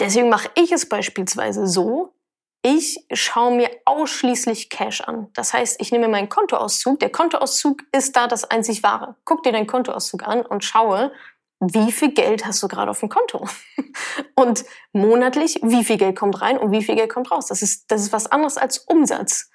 [0.00, 2.14] Deswegen mache ich es beispielsweise so,
[2.62, 5.28] ich schaue mir ausschließlich Cash an.
[5.34, 6.98] Das heißt, ich nehme meinen Kontoauszug.
[7.00, 9.16] Der Kontoauszug ist da das einzig wahre.
[9.24, 11.12] Guck dir deinen Kontoauszug an und schaue,
[11.60, 13.48] wie viel Geld hast du gerade auf dem Konto?
[14.36, 17.46] Und monatlich, wie viel Geld kommt rein und wie viel Geld kommt raus?
[17.46, 19.50] Das ist, das ist was anderes als Umsatz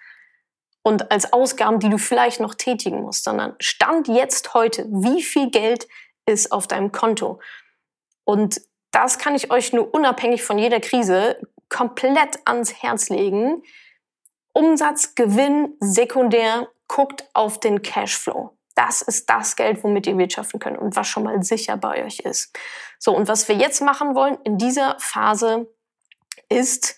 [0.82, 5.50] und als Ausgaben, die du vielleicht noch tätigen musst, sondern Stand jetzt heute, wie viel
[5.50, 5.88] Geld
[6.26, 7.40] ist auf deinem Konto?
[8.26, 8.60] Und
[8.94, 13.64] das kann ich euch nur unabhängig von jeder Krise komplett ans Herz legen.
[14.54, 18.56] Umsatz, Gewinn, sekundär, guckt auf den Cashflow.
[18.76, 22.20] Das ist das Geld, womit ihr wirtschaften könnt und was schon mal sicher bei euch
[22.20, 22.58] ist.
[23.00, 25.68] So, und was wir jetzt machen wollen in dieser Phase
[26.50, 26.98] ist,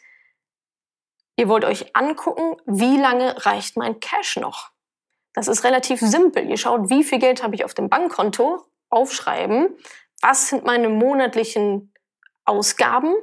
[1.37, 4.71] ihr wollt euch angucken, wie lange reicht mein Cash noch?
[5.33, 6.49] Das ist relativ simpel.
[6.49, 9.77] Ihr schaut, wie viel Geld habe ich auf dem Bankkonto, aufschreiben,
[10.21, 11.93] was sind meine monatlichen
[12.45, 13.13] Ausgaben,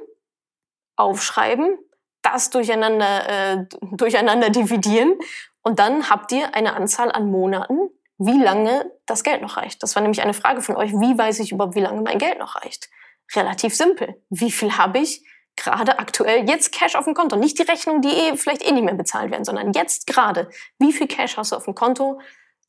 [0.95, 1.77] aufschreiben,
[2.21, 5.17] das durcheinander, äh, durcheinander dividieren
[5.61, 9.81] und dann habt ihr eine Anzahl an Monaten, wie lange das Geld noch reicht.
[9.81, 12.39] Das war nämlich eine Frage von euch, wie weiß ich überhaupt, wie lange mein Geld
[12.39, 12.89] noch reicht?
[13.35, 14.21] Relativ simpel.
[14.29, 15.23] Wie viel habe ich?
[15.55, 17.35] gerade aktuell jetzt Cash auf dem Konto.
[17.35, 20.49] Nicht die Rechnung, die eh, vielleicht eh nicht mehr bezahlt werden, sondern jetzt gerade.
[20.79, 22.19] Wie viel Cash hast du auf dem Konto?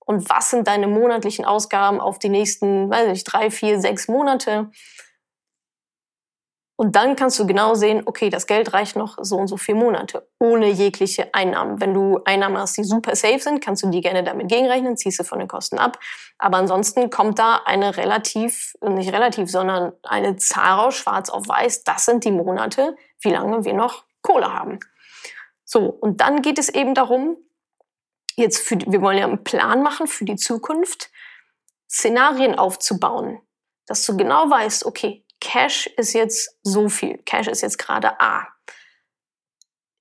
[0.04, 4.70] Und was sind deine monatlichen Ausgaben auf die nächsten, weiß ich, drei, vier, sechs Monate?
[6.76, 9.76] Und dann kannst du genau sehen, okay, das Geld reicht noch so und so vier
[9.76, 11.80] Monate, ohne jegliche Einnahmen.
[11.80, 15.20] Wenn du Einnahmen hast, die super safe sind, kannst du die gerne damit gegenrechnen, ziehst
[15.20, 16.00] du von den Kosten ab.
[16.36, 21.84] Aber ansonsten kommt da eine relativ, nicht relativ, sondern eine Zahl raus, schwarz auf weiß,
[21.84, 24.80] das sind die Monate, wie lange wir noch Kohle haben.
[25.64, 27.36] So, und dann geht es eben darum,
[28.36, 31.10] jetzt für, wir wollen ja einen Plan machen für die Zukunft,
[31.90, 33.40] Szenarien aufzubauen,
[33.86, 37.18] dass du genau weißt, okay, Cash ist jetzt so viel.
[37.18, 38.48] Cash ist jetzt gerade A.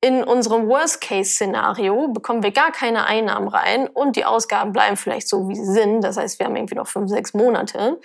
[0.02, 5.48] In unserem Worst-Case-Szenario bekommen wir gar keine Einnahmen rein und die Ausgaben bleiben vielleicht so,
[5.48, 6.02] wie sie sind.
[6.02, 8.00] Das heißt, wir haben irgendwie noch fünf, sechs Monate.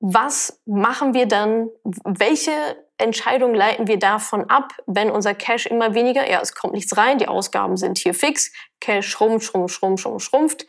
[0.00, 1.68] Was machen wir dann?
[2.04, 2.52] Welche
[2.98, 7.18] Entscheidung leiten wir davon ab, wenn unser Cash immer weniger, ja, es kommt nichts rein,
[7.18, 10.66] die Ausgaben sind hier fix, Cash schrumpft, schrumpft, schrumpft, schrumpft, schrumpft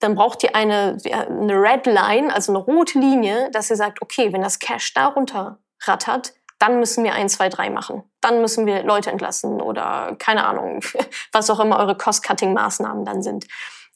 [0.00, 4.32] dann braucht ihr eine, eine Red Line, also eine rote Linie, dass ihr sagt, okay,
[4.32, 8.02] wenn das Cash darunter rattert, dann müssen wir eins, zwei, drei machen.
[8.20, 10.80] Dann müssen wir Leute entlassen oder keine Ahnung,
[11.32, 13.46] was auch immer eure Cost-Cutting-Maßnahmen dann sind.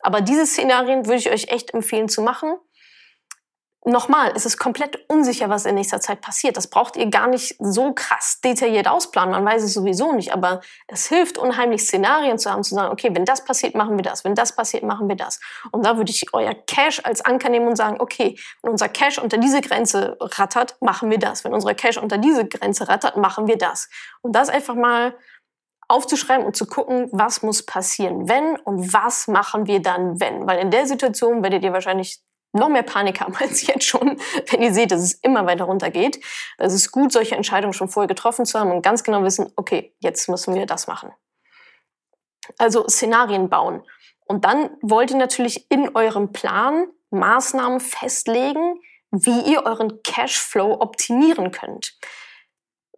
[0.00, 2.54] Aber diese Szenarien würde ich euch echt empfehlen zu machen
[3.84, 6.56] nochmal, es ist komplett unsicher, was in nächster Zeit passiert.
[6.56, 9.32] Das braucht ihr gar nicht so krass detailliert ausplanen.
[9.32, 13.10] Man weiß es sowieso nicht, aber es hilft unheimlich, Szenarien zu haben, zu sagen, okay,
[13.12, 14.24] wenn das passiert, machen wir das.
[14.24, 15.40] Wenn das passiert, machen wir das.
[15.72, 19.18] Und da würde ich euer Cash als Anker nehmen und sagen, okay, wenn unser Cash
[19.18, 21.44] unter diese Grenze rattert, machen wir das.
[21.44, 23.88] Wenn unser Cash unter diese Grenze rattert, machen wir das.
[24.20, 25.14] Und das einfach mal
[25.88, 30.46] aufzuschreiben und zu gucken, was muss passieren, wenn und was machen wir dann, wenn.
[30.46, 34.62] Weil in der Situation werdet ihr wahrscheinlich noch mehr Panik haben als jetzt schon, wenn
[34.62, 36.22] ihr seht, dass es immer weiter runtergeht.
[36.58, 39.94] Es ist gut, solche Entscheidungen schon vorher getroffen zu haben und ganz genau wissen, okay,
[40.00, 41.12] jetzt müssen wir das machen.
[42.58, 43.82] Also Szenarien bauen.
[44.26, 51.50] Und dann wollt ihr natürlich in eurem Plan Maßnahmen festlegen, wie ihr euren Cashflow optimieren
[51.50, 51.98] könnt.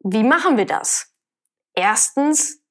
[0.01, 1.13] Wie machen wir das?
[1.75, 2.64] Erstens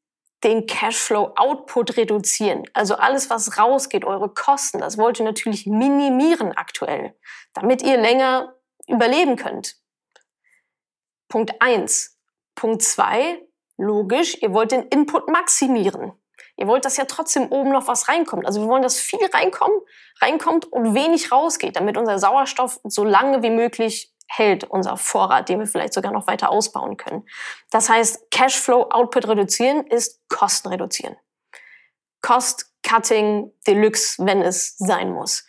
[0.44, 2.64] den Cashflow-Output reduzieren.
[2.74, 7.16] Also alles, was rausgeht, eure Kosten, das wollt ihr natürlich minimieren aktuell,
[7.54, 8.56] damit ihr länger
[8.88, 9.78] überleben könnt.
[11.30, 12.20] Punkt eins.
[12.56, 13.42] Punkt zwei.
[13.78, 16.14] logisch, ihr wollt den Input maximieren.
[16.56, 18.46] Ihr wollt, dass ja trotzdem oben noch was reinkommt.
[18.46, 19.82] Also wir wollen, dass viel reinkommt,
[20.22, 25.60] reinkommt und wenig rausgeht, damit unser Sauerstoff so lange wie möglich hält, unser Vorrat, den
[25.60, 27.28] wir vielleicht sogar noch weiter ausbauen können.
[27.72, 31.16] Das heißt, Cashflow Output reduzieren ist Kosten reduzieren.
[32.22, 35.46] Cost Cutting Deluxe, wenn es sein muss.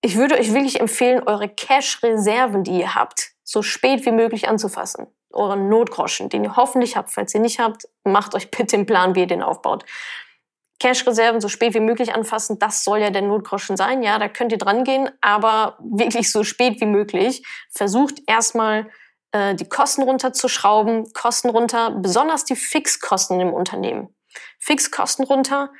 [0.00, 5.08] Ich würde euch wirklich empfehlen, eure Cash-Reserven, die ihr habt, so spät wie möglich anzufassen.
[5.30, 7.10] Euren Notgroschen, den ihr hoffentlich habt.
[7.10, 9.84] Falls ihr nicht habt, macht euch bitte den Plan, wie ihr den aufbaut.
[10.80, 14.02] Cash-Reserven so spät wie möglich anfassen, das soll ja der Notgroschen sein.
[14.02, 17.44] Ja, da könnt ihr dran gehen, aber wirklich so spät wie möglich.
[17.70, 18.88] Versucht erstmal
[19.32, 24.14] äh, die Kosten runterzuschrauben, Kosten runter, besonders die Fixkosten im Unternehmen.
[24.58, 25.70] Fixkosten runter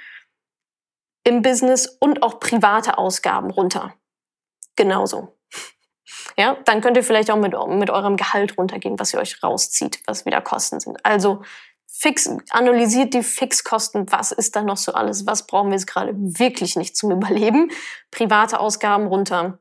[1.24, 3.94] im Business und auch private Ausgaben runter.
[4.76, 5.38] Genauso.
[6.36, 10.00] Ja, dann könnt ihr vielleicht auch mit, mit eurem Gehalt runtergehen, was ihr euch rauszieht,
[10.06, 11.04] was wieder Kosten sind.
[11.04, 11.42] Also
[11.98, 16.12] fix, analysiert die Fixkosten, was ist da noch so alles, was brauchen wir jetzt gerade
[16.14, 17.70] wirklich nicht zum Überleben,
[18.10, 19.58] private Ausgaben runter.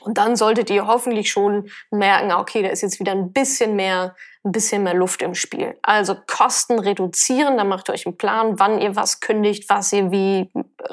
[0.00, 3.76] Und dann solltet ihr hoffentlich schon merken, ah, okay, da ist jetzt wieder ein bisschen
[3.76, 5.76] mehr, ein bisschen mehr Luft im Spiel.
[5.82, 10.10] Also Kosten reduzieren, dann macht ihr euch einen Plan, wann ihr was kündigt, was ihr
[10.10, 10.50] wie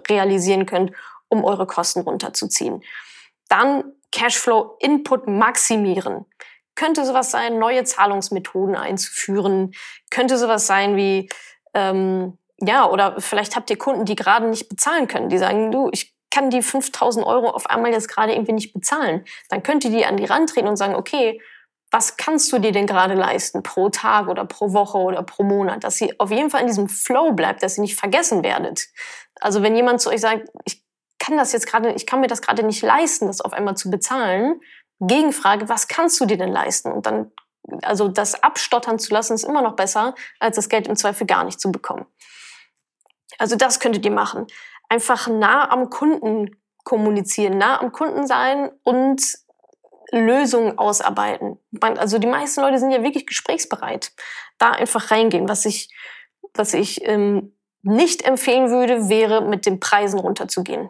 [0.10, 0.92] realisieren könnt,
[1.30, 2.84] um eure Kosten runterzuziehen.
[3.48, 6.26] Dann Cashflow Input maximieren.
[6.76, 9.72] Könnte sowas sein, neue Zahlungsmethoden einzuführen.
[10.10, 11.30] Könnte sowas sein wie,
[11.74, 15.30] ähm, ja, oder vielleicht habt ihr Kunden, die gerade nicht bezahlen können.
[15.30, 19.24] Die sagen, du, ich kann die 5000 Euro auf einmal jetzt gerade irgendwie nicht bezahlen.
[19.50, 21.42] Dann könnt ihr die an die Rand treten und sagen, okay,
[21.92, 25.86] was kannst du dir denn gerade leisten pro Tag oder pro Woche oder pro Monat,
[25.86, 28.88] dass sie auf jeden Fall in diesem Flow bleibt, dass ihr nicht vergessen werdet.
[29.40, 30.84] Also wenn jemand zu euch sagt, ich
[31.20, 33.90] kann das jetzt gerade, ich kann mir das gerade nicht leisten, das auf einmal zu
[33.90, 34.60] bezahlen,
[35.00, 36.92] Gegenfrage, was kannst du dir denn leisten?
[36.92, 37.32] Und dann,
[37.82, 41.44] also das abstottern zu lassen, ist immer noch besser, als das Geld im Zweifel gar
[41.44, 42.06] nicht zu bekommen.
[43.38, 44.48] Also das könntet ihr machen.
[44.90, 49.22] Einfach nah am Kunden kommunizieren, nah am Kunden sein und
[50.12, 51.60] Lösungen ausarbeiten.
[51.82, 54.12] Also die meisten Leute sind ja wirklich gesprächsbereit.
[54.58, 55.50] Da einfach reingehen.
[55.50, 55.90] Was ich,
[56.54, 60.90] was ich ähm, nicht empfehlen würde, wäre mit den Preisen runterzugehen.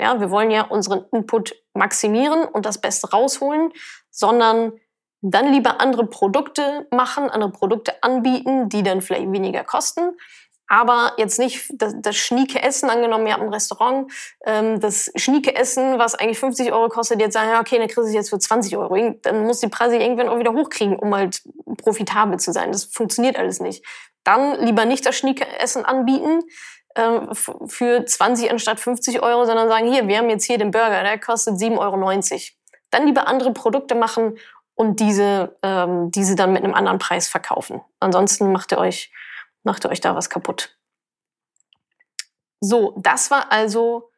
[0.00, 3.72] Ja, wir wollen ja unseren Input maximieren und das Beste rausholen,
[4.10, 4.72] sondern
[5.22, 10.16] Dann lieber andere Produkte machen, andere Produkte anbieten, die dann vielleicht weniger kosten.
[10.66, 14.10] Aber jetzt nicht das, das schnieke Essen, angenommen, ihr habt ein Restaurant,
[14.46, 18.02] ähm, das schnieke Essen, was eigentlich 50 Euro kostet, jetzt sagen, okay, dann kriegst du
[18.02, 18.96] es jetzt für 20 Euro.
[19.22, 21.42] Dann muss die Preise irgendwann auch wieder hochkriegen, um halt
[21.76, 22.72] profitabel zu sein.
[22.72, 23.84] Das funktioniert alles nicht.
[24.24, 26.40] Dann lieber nicht das schnieke Essen anbieten,
[26.96, 31.02] ähm, für 20 anstatt 50 Euro, sondern sagen, hier, wir haben jetzt hier den Burger,
[31.02, 32.40] der kostet 7,90 Euro.
[32.90, 34.36] Dann lieber andere Produkte machen
[34.74, 37.80] und diese, ähm, diese dann mit einem anderen Preis verkaufen.
[38.00, 39.12] Ansonsten macht ihr euch,
[39.62, 40.76] macht ihr euch da was kaputt.
[42.60, 44.10] So, das war also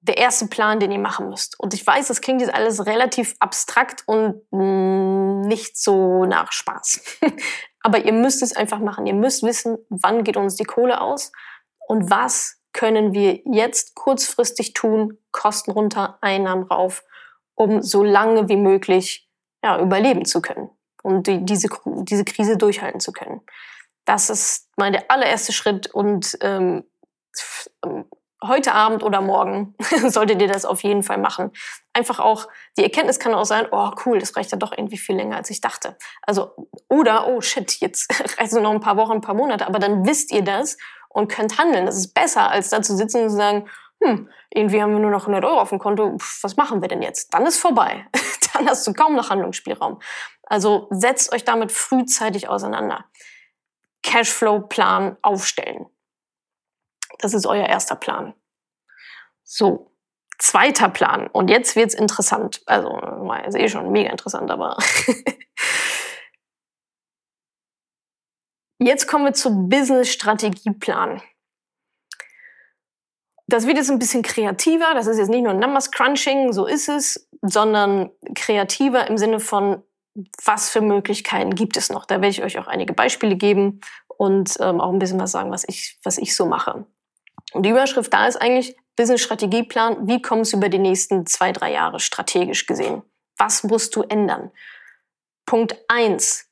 [0.00, 1.58] der erste Plan, den ihr machen müsst.
[1.60, 7.00] Und ich weiß, das klingt jetzt alles relativ abstrakt und mm, nicht so nach Spaß.
[7.82, 9.06] Aber ihr müsst es einfach machen.
[9.06, 11.32] Ihr müsst wissen, wann geht uns die Kohle aus
[11.88, 17.04] und was können wir jetzt kurzfristig tun, Kosten runter, Einnahmen rauf,
[17.54, 19.28] um so lange wie möglich
[19.62, 20.70] ja, überleben zu können
[21.02, 23.40] und die, diese, diese Krise durchhalten zu können.
[24.04, 26.84] Das ist mein der allererste Schritt und ähm,
[28.42, 29.74] heute Abend oder morgen
[30.08, 31.52] solltet ihr das auf jeden Fall machen.
[31.92, 35.16] Einfach auch, die Erkenntnis kann auch sein, oh cool, das reicht ja doch irgendwie viel
[35.16, 35.96] länger, als ich dachte.
[36.22, 36.52] Also,
[36.88, 38.12] oder, oh shit, jetzt
[38.52, 40.76] nur noch ein paar Wochen, ein paar Monate, aber dann wisst ihr das
[41.12, 41.86] und könnt handeln.
[41.86, 43.68] Das ist besser, als da zu sitzen und zu sagen,
[44.02, 46.88] hm, irgendwie haben wir nur noch 100 Euro auf dem Konto, Pff, was machen wir
[46.88, 47.32] denn jetzt?
[47.32, 48.06] Dann ist vorbei.
[48.54, 50.00] Dann hast du kaum noch Handlungsspielraum.
[50.42, 53.04] Also setzt euch damit frühzeitig auseinander.
[54.02, 55.86] Cashflow-Plan aufstellen.
[57.18, 58.34] Das ist euer erster Plan.
[59.44, 59.92] So,
[60.38, 61.28] zweiter Plan.
[61.28, 62.62] Und jetzt wird's interessant.
[62.66, 63.00] Also,
[63.44, 64.76] jetzt eh schon mega interessant, aber
[68.86, 71.22] jetzt kommen wir zum Business-Strategieplan.
[73.46, 74.94] Das wird jetzt ein bisschen kreativer.
[74.94, 79.82] Das ist jetzt nicht nur Numbers Crunching, so ist es, sondern kreativer im Sinne von,
[80.44, 82.06] was für Möglichkeiten gibt es noch?
[82.06, 83.80] Da werde ich euch auch einige Beispiele geben
[84.16, 86.86] und ähm, auch ein bisschen was sagen, was ich, was ich so mache.
[87.52, 90.06] Und die Überschrift da ist eigentlich Business-Strategieplan.
[90.06, 93.02] Wie kommst du über die nächsten zwei, drei Jahre strategisch gesehen?
[93.36, 94.50] Was musst du ändern?
[95.46, 96.50] Punkt eins: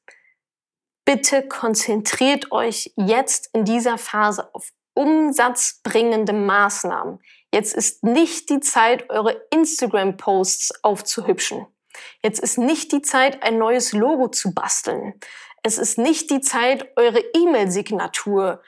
[1.04, 7.20] Bitte konzentriert euch jetzt in dieser Phase auf umsatzbringende Maßnahmen.
[7.52, 11.66] Jetzt ist nicht die Zeit, eure Instagram-Posts aufzuhübschen.
[12.22, 15.14] Jetzt ist nicht die Zeit, ein neues Logo zu basteln.
[15.62, 18.62] Es ist nicht die Zeit, eure E-Mail-Signatur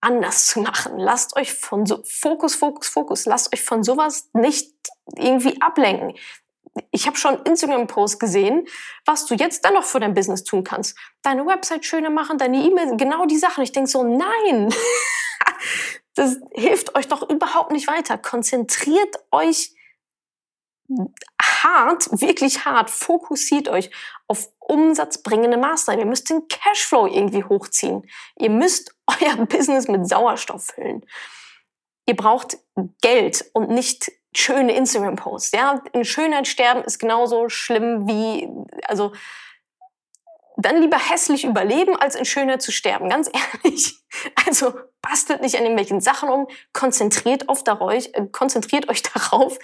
[0.00, 0.98] anders zu machen.
[0.98, 3.24] Lasst euch von so Fokus, Fokus, Fokus.
[3.24, 4.72] Lasst euch von sowas nicht
[5.16, 6.14] irgendwie ablenken.
[6.90, 8.66] Ich habe schon Instagram-Posts gesehen,
[9.04, 10.98] was du jetzt dann noch für dein Business tun kannst.
[11.22, 13.62] Deine Website schöner machen, deine E-Mail, genau die Sachen.
[13.62, 14.74] Ich denk so, nein.
[16.14, 18.18] das hilft euch doch überhaupt nicht weiter.
[18.18, 19.74] Konzentriert euch
[21.40, 23.90] hart, wirklich hart, fokussiert euch
[24.28, 26.00] auf umsatzbringende Maßnahmen.
[26.00, 28.02] Ihr müsst den Cashflow irgendwie hochziehen.
[28.38, 31.04] Ihr müsst euer Business mit Sauerstoff füllen.
[32.06, 32.58] Ihr braucht
[33.00, 35.52] Geld und nicht schöne Instagram-Posts.
[35.52, 38.48] Ja, in Schönheit sterben ist genauso schlimm wie,
[38.86, 39.12] also
[40.56, 43.08] dann lieber hässlich überleben, als in Schönheit zu sterben.
[43.08, 44.00] Ganz ehrlich.
[44.46, 49.58] Also bastelt nicht an irgendwelchen Sachen um, konzentriert, auf euch, äh, konzentriert euch darauf,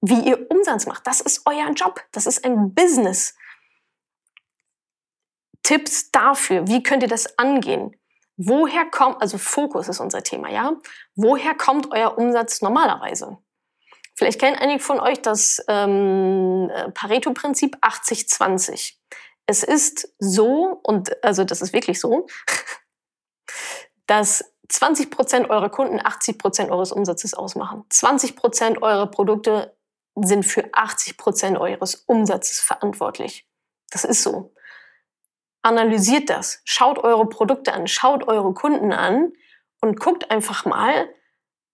[0.00, 1.06] wie ihr Umsatz macht.
[1.06, 2.02] Das ist euer Job.
[2.10, 3.36] Das ist ein Business.
[5.62, 7.96] Tipps dafür, wie könnt ihr das angehen?
[8.36, 10.72] Woher kommt, also Fokus ist unser Thema, ja?
[11.14, 13.38] Woher kommt euer Umsatz normalerweise?
[14.16, 18.94] Vielleicht kennen einige von euch das ähm, äh, Pareto-Prinzip 80-20.
[19.46, 22.26] Es ist so, und also das ist wirklich so,
[24.06, 27.84] dass 20 Prozent eurer Kunden 80 Prozent eures Umsatzes ausmachen.
[27.90, 29.76] 20 Prozent eurer Produkte
[30.16, 33.46] sind für 80 Prozent eures Umsatzes verantwortlich.
[33.90, 34.54] Das ist so.
[35.60, 36.62] Analysiert das.
[36.64, 39.32] Schaut eure Produkte an, schaut eure Kunden an
[39.82, 41.08] und guckt einfach mal,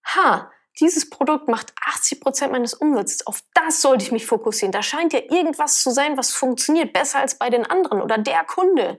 [0.04, 3.26] ha, dieses Produkt macht 80 Prozent meines Umsatzes.
[3.26, 4.72] Auf das sollte ich mich fokussieren.
[4.72, 8.44] Da scheint ja irgendwas zu sein, was funktioniert besser als bei den anderen oder der
[8.44, 8.98] Kunde.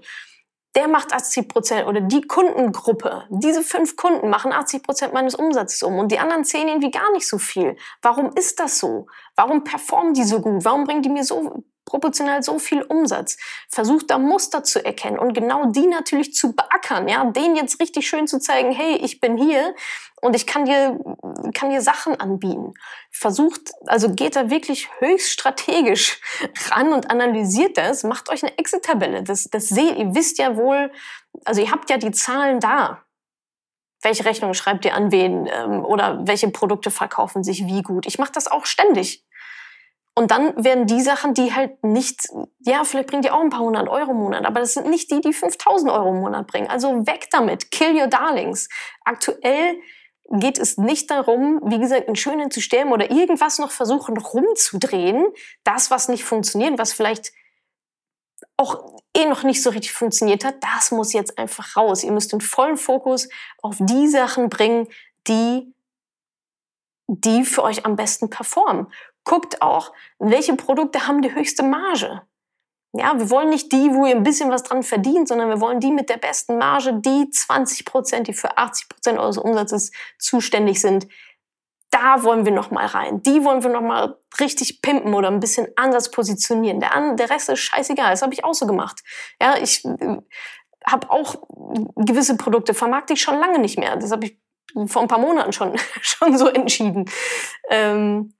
[0.75, 3.25] Der macht 80 Prozent oder die Kundengruppe.
[3.29, 7.12] Diese fünf Kunden machen 80 Prozent meines Umsatzes um und die anderen zehn irgendwie gar
[7.12, 7.75] nicht so viel.
[8.01, 9.07] Warum ist das so?
[9.36, 10.65] Warum performen die so gut?
[10.65, 13.38] Warum bringen die mir so proportional so viel Umsatz.
[13.69, 18.08] Versucht da Muster zu erkennen und genau die natürlich zu beackern, ja, denen jetzt richtig
[18.08, 19.75] schön zu zeigen, hey, ich bin hier
[20.19, 20.99] und ich kann dir,
[21.53, 22.73] kann dir Sachen anbieten.
[23.12, 26.19] Versucht, also geht da wirklich höchst strategisch
[26.71, 29.21] ran und analysiert das, macht euch eine Exit-Tabelle.
[29.21, 30.91] Das, das seht, ihr wisst ja wohl,
[31.45, 33.03] also ihr habt ja die Zahlen da.
[34.01, 38.08] Welche Rechnungen schreibt ihr an wen ähm, oder welche Produkte verkaufen sich wie gut?
[38.08, 39.23] Ich mache das auch ständig
[40.15, 42.28] Und dann werden die Sachen, die halt nicht,
[42.60, 45.10] ja, vielleicht bringen die auch ein paar hundert Euro im Monat, aber das sind nicht
[45.10, 46.67] die, die 5000 Euro im Monat bringen.
[46.67, 47.71] Also weg damit.
[47.71, 48.69] Kill your darlings.
[49.04, 49.80] Aktuell
[50.30, 55.26] geht es nicht darum, wie gesagt, einen Schönen zu sterben oder irgendwas noch versuchen rumzudrehen.
[55.63, 57.32] Das, was nicht funktioniert, was vielleicht
[58.56, 62.04] auch eh noch nicht so richtig funktioniert hat, das muss jetzt einfach raus.
[62.04, 63.30] Ihr müsst den vollen Fokus
[63.62, 64.88] auf die Sachen bringen,
[65.28, 65.73] die
[67.08, 68.88] die für euch am besten performen.
[69.23, 72.21] Guckt auch, welche Produkte haben die höchste Marge.
[72.95, 75.79] Ja, wir wollen nicht die, wo ihr ein bisschen was dran verdient, sondern wir wollen
[75.79, 80.79] die mit der besten Marge, die 20 Prozent, die für 80 Prozent eures Umsatzes zuständig
[80.79, 81.07] sind.
[81.89, 83.23] Da wollen wir noch mal rein.
[83.23, 86.79] Die wollen wir noch mal richtig pimpen oder ein bisschen anders positionieren.
[86.79, 88.12] Der, der Rest ist scheißegal.
[88.12, 89.01] Das habe ich auch so gemacht.
[89.41, 90.17] Ja, ich äh,
[90.86, 91.47] habe auch
[91.95, 93.95] gewisse Produkte vermarkte ich schon lange nicht mehr.
[93.95, 94.39] Das habe ich
[94.88, 97.09] vor ein paar Monaten schon schon so entschieden.
[97.69, 98.33] Ähm,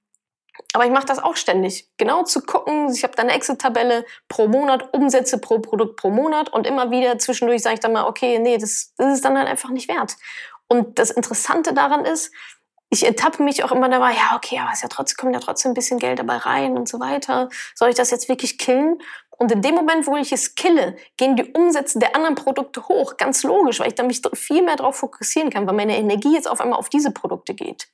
[0.72, 1.88] aber ich mache das auch ständig.
[1.96, 6.52] Genau zu gucken, ich habe da eine Excel-Tabelle pro Monat, Umsätze pro Produkt pro Monat
[6.52, 9.48] und immer wieder zwischendurch sage ich dann mal, okay, nee, das, das ist dann halt
[9.48, 10.16] einfach nicht wert.
[10.68, 12.32] Und das Interessante daran ist,
[12.90, 15.72] ich ertappe mich auch immer dabei, ja, okay, aber es ja trotzdem, kommt ja trotzdem
[15.72, 17.48] ein bisschen Geld dabei rein und so weiter.
[17.74, 18.98] Soll ich das jetzt wirklich killen?
[19.30, 23.16] Und in dem Moment, wo ich es kille, gehen die Umsätze der anderen Produkte hoch.
[23.16, 26.48] Ganz logisch, weil ich dann mich viel mehr darauf fokussieren kann, weil meine Energie jetzt
[26.48, 27.88] auf einmal auf diese Produkte geht.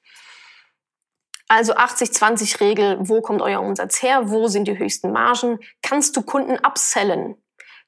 [1.50, 4.30] Also 80-20-Regel, wo kommt euer Umsatz her?
[4.30, 5.58] Wo sind die höchsten Margen?
[5.82, 7.34] Kannst du Kunden upsellen?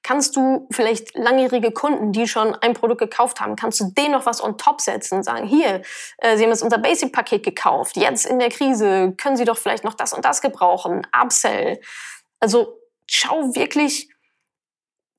[0.03, 4.27] Kannst du vielleicht langjährige Kunden, die schon ein Produkt gekauft haben, kannst du denen noch
[4.27, 5.83] was on top setzen und sagen, hier,
[6.19, 9.85] äh, sie haben jetzt unser Basic-Paket gekauft, jetzt in der Krise können sie doch vielleicht
[9.85, 11.81] noch das und das gebrauchen, Upsell.
[12.41, 14.11] Also schau wirklich,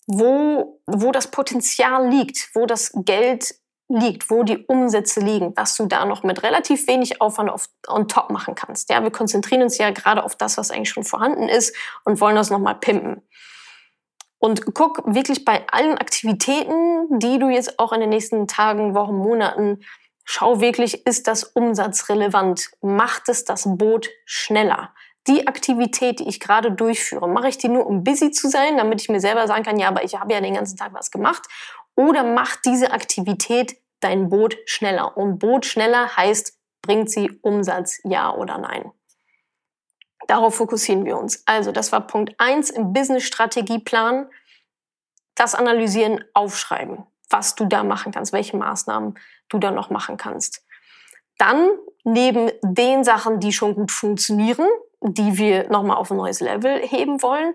[0.06, 3.56] wo, wo das Potenzial liegt, wo das Geld
[3.94, 8.08] liegt, wo die Umsätze liegen, was du da noch mit relativ wenig Aufwand auf, on
[8.08, 8.90] top machen kannst.
[8.90, 12.36] Ja, wir konzentrieren uns ja gerade auf das, was eigentlich schon vorhanden ist und wollen
[12.36, 13.22] das nochmal pimpen.
[14.40, 19.16] Und guck wirklich bei allen Aktivitäten, die du jetzt auch in den nächsten Tagen, Wochen,
[19.16, 19.84] Monaten,
[20.26, 22.72] schau wirklich, ist das umsatzrelevant?
[22.82, 24.94] Macht es das Boot schneller?
[25.28, 29.02] Die Aktivität, die ich gerade durchführe, mache ich die nur, um busy zu sein, damit
[29.02, 31.44] ich mir selber sagen kann, ja, aber ich habe ja den ganzen Tag was gemacht?
[31.96, 35.18] Oder macht diese Aktivität dein Boot schneller.
[35.18, 38.92] Und Boot schneller heißt, bringt sie Umsatz, ja oder nein.
[40.28, 41.44] Darauf fokussieren wir uns.
[41.46, 44.30] Also, das war Punkt eins im Business-Strategieplan.
[45.36, 49.16] Das analysieren, aufschreiben, was du da machen kannst, welche Maßnahmen
[49.50, 50.64] du da noch machen kannst.
[51.38, 51.70] Dann,
[52.04, 54.68] neben den Sachen, die schon gut funktionieren,
[55.02, 57.54] die wir nochmal auf ein neues Level heben wollen,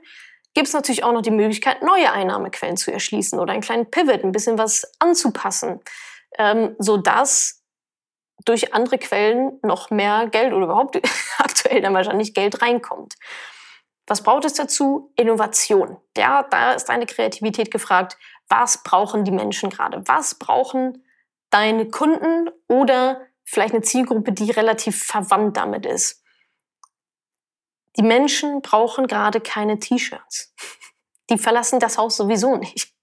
[0.54, 4.24] gibt es natürlich auch noch die Möglichkeit, neue Einnahmequellen zu erschließen oder einen kleinen Pivot,
[4.24, 5.80] ein bisschen was anzupassen
[6.36, 7.64] ähm, sodass
[8.44, 11.00] durch andere Quellen noch mehr Geld oder überhaupt
[11.38, 13.14] aktuell dann wahrscheinlich Geld reinkommt.
[14.06, 15.12] Was braucht es dazu?
[15.16, 15.98] Innovation.
[16.16, 18.16] Ja, da ist deine Kreativität gefragt.
[18.48, 20.02] Was brauchen die Menschen gerade?
[20.08, 21.04] Was brauchen
[21.50, 26.24] deine Kunden oder vielleicht eine Zielgruppe, die relativ verwandt damit ist?
[27.98, 30.54] Die Menschen brauchen gerade keine T-Shirts.
[31.30, 32.94] Die verlassen das Haus sowieso nicht.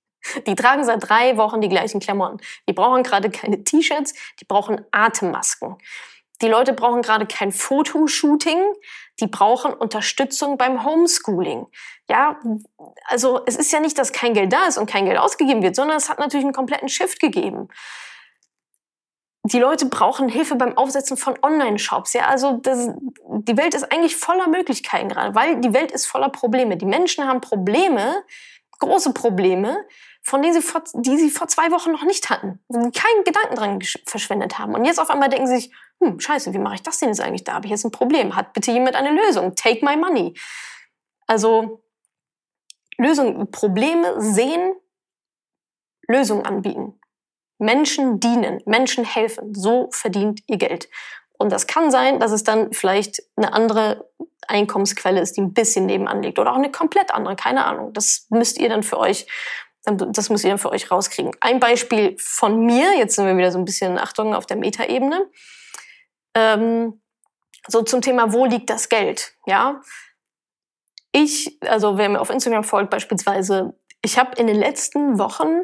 [0.48, 2.40] Die tragen seit drei Wochen die gleichen Klamotten.
[2.68, 5.78] Die brauchen gerade keine T-Shirts, die brauchen Atemmasken.
[6.42, 8.60] Die Leute brauchen gerade kein Fotoshooting,
[9.22, 11.68] die brauchen Unterstützung beim Homeschooling.
[12.10, 12.40] Ja,
[13.06, 15.76] also es ist ja nicht, dass kein Geld da ist und kein Geld ausgegeben wird,
[15.76, 17.70] sondern es hat natürlich einen kompletten Shift gegeben.
[19.44, 22.14] Die Leute brauchen Hilfe beim Aufsetzen von Online-Shops.
[22.14, 22.90] Ja, also das,
[23.28, 26.78] die Welt ist eigentlich voller Möglichkeiten gerade, weil die Welt ist voller Probleme.
[26.78, 28.24] Die Menschen haben Probleme,
[28.80, 29.86] große Probleme,
[30.26, 33.24] von denen sie vor, die sie vor zwei Wochen noch nicht hatten, wo sie keinen
[33.24, 34.74] Gedanken dran verschwendet haben.
[34.74, 37.22] Und jetzt auf einmal denken sie sich, hm, scheiße, wie mache ich das denn jetzt
[37.22, 37.44] eigentlich?
[37.44, 38.36] Da habe ich jetzt ein Problem.
[38.36, 39.56] Hat bitte jemand eine Lösung?
[39.56, 40.34] Take my money.
[41.28, 41.84] Also
[42.98, 44.74] Lösung, Probleme sehen,
[46.08, 47.00] Lösungen anbieten.
[47.60, 49.54] Menschen dienen, Menschen helfen.
[49.54, 50.90] So verdient ihr Geld.
[51.38, 54.10] Und das kann sein, dass es dann vielleicht eine andere
[54.48, 57.94] Einkommensquelle ist, die ein bisschen nebenan liegt oder auch eine komplett andere, keine Ahnung.
[57.94, 59.28] Das müsst ihr dann für euch
[59.86, 61.32] das müsst ihr dann für euch rauskriegen.
[61.42, 65.30] Ein Beispiel von mir, jetzt sind wir wieder so ein bisschen, Achtung, auf der Metaebene.
[66.34, 67.02] Ähm,
[67.68, 69.34] so zum Thema, wo liegt das Geld?
[69.46, 69.82] Ja,
[71.12, 75.62] ich, also wer mir auf Instagram folgt beispielsweise, ich habe in den letzten Wochen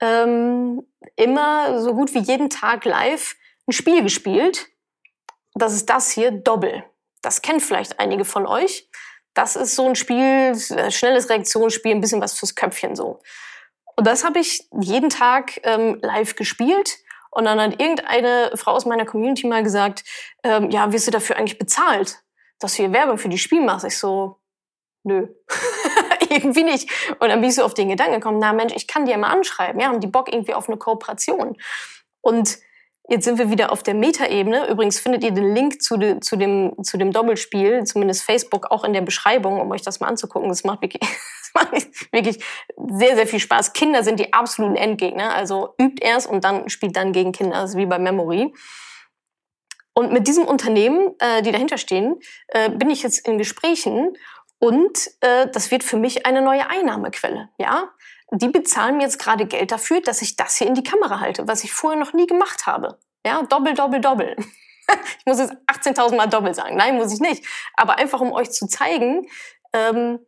[0.00, 0.82] ähm,
[1.16, 3.36] immer so gut wie jeden Tag live
[3.68, 4.68] ein Spiel gespielt.
[5.54, 6.84] Das ist das hier, Doppel.
[7.22, 8.88] Das kennt vielleicht einige von euch.
[9.34, 10.56] Das ist so ein Spiel,
[10.90, 13.20] schnelles Reaktionsspiel, ein bisschen was fürs Köpfchen so.
[13.96, 16.98] Und das habe ich jeden Tag ähm, live gespielt.
[17.30, 20.04] Und dann hat irgendeine Frau aus meiner Community mal gesagt,
[20.42, 22.22] ähm, ja, wirst du dafür eigentlich bezahlt?
[22.58, 23.86] dass du hier Werbung für die Spiel machst.
[23.86, 24.36] Ich so,
[25.04, 25.28] nö,
[26.28, 26.90] irgendwie nicht.
[27.18, 29.18] Und dann bin ich so auf den Gedanken gekommen, na Mensch, ich kann die ja
[29.18, 31.56] mal anschreiben, ja, haben die Bock irgendwie auf eine Kooperation.
[32.20, 32.58] Und
[33.08, 34.66] Jetzt sind wir wieder auf der Metaebene.
[34.66, 38.82] Übrigens findet ihr den Link zu, de, zu, dem, zu dem Doppelspiel, zumindest Facebook, auch
[38.82, 40.48] in der Beschreibung, um euch das mal anzugucken.
[40.48, 41.00] Das macht wirklich,
[42.12, 42.44] wirklich
[42.76, 43.72] sehr, sehr viel Spaß.
[43.72, 45.34] Kinder sind die absoluten Endgegner.
[45.34, 47.60] Also übt erst und dann spielt dann gegen Kinder.
[47.62, 48.52] Das ist wie bei Memory.
[49.94, 54.16] Und mit diesem Unternehmen, äh, die dahinter stehen, äh, bin ich jetzt in Gesprächen
[54.58, 57.48] und äh, das wird für mich eine neue Einnahmequelle.
[57.58, 57.88] Ja,
[58.30, 61.48] die bezahlen mir jetzt gerade Geld dafür, dass ich das hier in die Kamera halte,
[61.48, 62.98] was ich vorher noch nie gemacht habe.
[63.24, 64.36] Ja, doppel, doppel, doppel.
[65.18, 66.76] ich muss jetzt 18.000 Mal doppel sagen.
[66.76, 67.44] Nein, muss ich nicht.
[67.74, 69.26] Aber einfach, um euch zu zeigen,
[69.72, 70.18] ähm,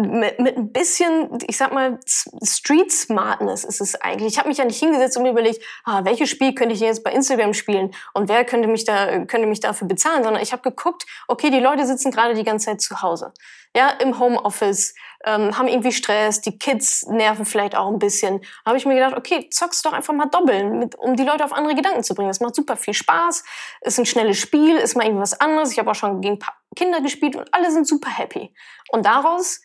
[0.00, 1.98] mit, mit ein bisschen, ich sag mal,
[2.42, 4.32] Street Smartness ist es eigentlich.
[4.32, 7.04] Ich habe mich ja nicht hingesetzt und mir überlegt, ah, welches Spiel könnte ich jetzt
[7.04, 10.62] bei Instagram spielen und wer könnte mich da könnte mich dafür bezahlen, sondern ich habe
[10.62, 13.32] geguckt, okay, die Leute sitzen gerade die ganze Zeit zu Hause,
[13.76, 14.94] ja, im Homeoffice,
[15.24, 18.40] ähm, haben irgendwie Stress, die Kids nerven vielleicht auch ein bisschen.
[18.64, 21.52] Habe ich mir gedacht, okay, zockst doch einfach mal doppeln, mit, um die Leute auf
[21.52, 22.28] andere Gedanken zu bringen.
[22.28, 23.44] Das macht super viel Spaß,
[23.82, 25.72] ist ein schnelles Spiel, ist mal irgendwas anderes.
[25.72, 26.38] Ich habe auch schon gegen
[26.74, 28.54] Kinder gespielt und alle sind super happy.
[28.90, 29.60] Und daraus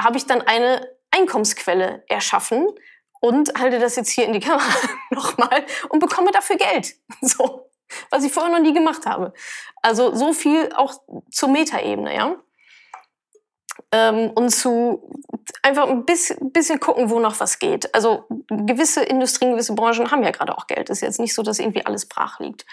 [0.00, 2.68] habe ich dann eine Einkommensquelle erschaffen
[3.20, 4.64] und halte das jetzt hier in die Kamera
[5.10, 6.94] nochmal und bekomme dafür Geld.
[7.20, 7.70] So,
[8.10, 9.32] was ich vorher noch nie gemacht habe.
[9.82, 10.94] Also so viel auch
[11.30, 12.36] zur Metaebene, ja.
[13.92, 15.10] Ähm, und zu
[15.62, 17.94] einfach ein bisschen, bisschen gucken, wo noch was geht.
[17.94, 20.90] Also gewisse Industrien, gewisse Branchen haben ja gerade auch Geld.
[20.90, 22.66] ist jetzt nicht so, dass irgendwie alles brach liegt.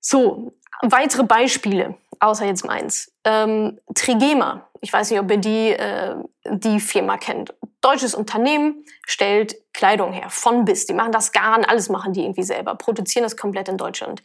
[0.00, 3.12] So, weitere Beispiele, außer jetzt meins.
[3.24, 7.54] Ähm, Trigema, ich weiß nicht, ob ihr die, äh, die Firma kennt.
[7.80, 10.86] Deutsches Unternehmen stellt Kleidung her, von bis.
[10.86, 14.22] Die machen das Garn, alles machen die irgendwie selber, produzieren das komplett in Deutschland.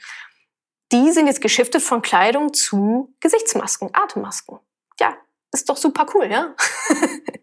[0.91, 4.60] Die sind jetzt geschiftet von Kleidung zu Gesichtsmasken, Atemmasken.
[4.99, 5.16] Ja,
[5.51, 6.55] ist doch super cool, ja?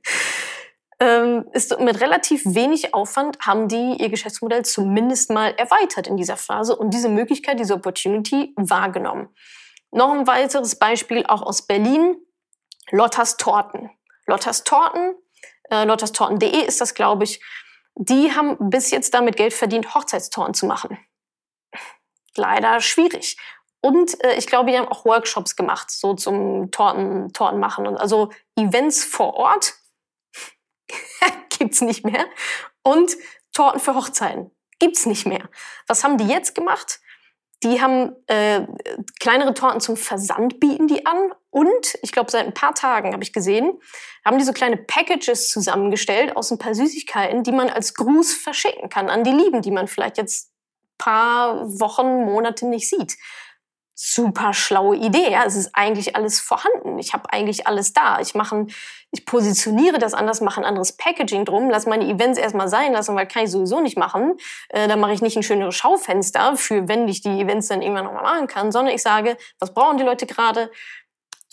[0.99, 6.37] ähm, ist mit relativ wenig Aufwand haben die ihr Geschäftsmodell zumindest mal erweitert in dieser
[6.37, 9.29] Phase und diese Möglichkeit, diese Opportunity wahrgenommen.
[9.93, 12.17] Noch ein weiteres Beispiel auch aus Berlin.
[12.91, 13.91] Lottas Torten.
[14.27, 15.15] Lottas Torten,
[15.71, 17.41] äh, lottastorten.de ist das, glaube ich,
[17.97, 20.99] die haben bis jetzt damit Geld verdient, Hochzeitstorten zu machen.
[22.37, 23.37] Leider schwierig.
[23.81, 27.87] Und äh, ich glaube, die haben auch Workshops gemacht, so zum Torten, Torten machen.
[27.87, 29.75] Und also Events vor Ort
[31.59, 32.27] gibt's nicht mehr.
[32.83, 33.17] Und
[33.53, 35.49] Torten für Hochzeiten gibt's nicht mehr.
[35.87, 37.01] Was haben die jetzt gemacht?
[37.63, 38.67] Die haben äh,
[39.21, 43.23] kleinere Torten zum Versand bieten die an und ich glaube seit ein paar Tagen habe
[43.23, 43.81] ich gesehen,
[44.25, 48.89] haben die so kleine Packages zusammengestellt aus ein paar Süßigkeiten, die man als Gruß verschicken
[48.89, 50.51] kann an die Lieben, die man vielleicht jetzt
[50.99, 53.17] paar Wochen, Monate nicht sieht
[53.95, 55.31] super schlaue Idee.
[55.31, 56.99] Ja, es ist eigentlich alles vorhanden.
[56.99, 58.19] Ich habe eigentlich alles da.
[58.21, 58.67] Ich mache,
[59.13, 63.15] ich positioniere das anders, mache ein anderes Packaging drum, lass meine Events erstmal sein lassen,
[63.15, 64.35] weil kann ich sowieso nicht machen.
[64.71, 68.05] Äh, dann mache ich nicht ein schöneres Schaufenster für, wenn ich die Events dann irgendwann
[68.05, 70.71] nochmal machen kann, sondern ich sage, was brauchen die Leute gerade?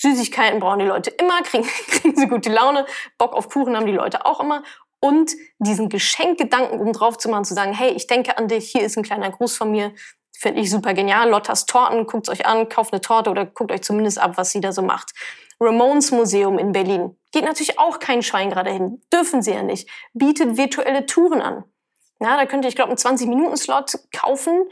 [0.02, 2.86] Süßigkeiten brauchen die Leute immer, kriegen, kriegen sie gute Laune,
[3.18, 4.64] Bock auf Kuchen haben die Leute auch immer.
[5.04, 8.84] Und diesen Geschenkgedanken um drauf zu machen, zu sagen, hey, ich denke an dich, hier
[8.84, 9.94] ist ein kleiner Gruß von mir,
[10.42, 11.30] Finde ich super genial.
[11.30, 14.60] Lottas Torten, guckt euch an, kauft eine Torte oder guckt euch zumindest ab, was sie
[14.60, 15.12] da so macht.
[15.60, 17.16] Ramones Museum in Berlin.
[17.32, 19.04] Geht natürlich auch kein Schwein gerade hin.
[19.14, 19.88] Dürfen sie ja nicht.
[20.14, 21.64] Bietet virtuelle Touren an.
[22.20, 24.68] Ja, da könnt ihr, ich glaube, einen 20-Minuten-Slot kaufen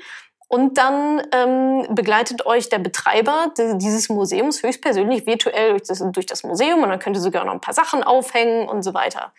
[0.50, 6.44] und dann ähm, begleitet euch der Betreiber dieses Museums höchstpersönlich virtuell durch das, durch das
[6.44, 9.32] Museum und dann könnt ihr sogar noch ein paar Sachen aufhängen und so weiter.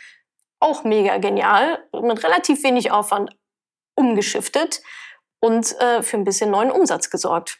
[0.60, 3.36] Auch mega genial, mit relativ wenig Aufwand
[3.96, 4.82] umgeschiftet
[5.40, 7.58] und äh, für ein bisschen neuen Umsatz gesorgt.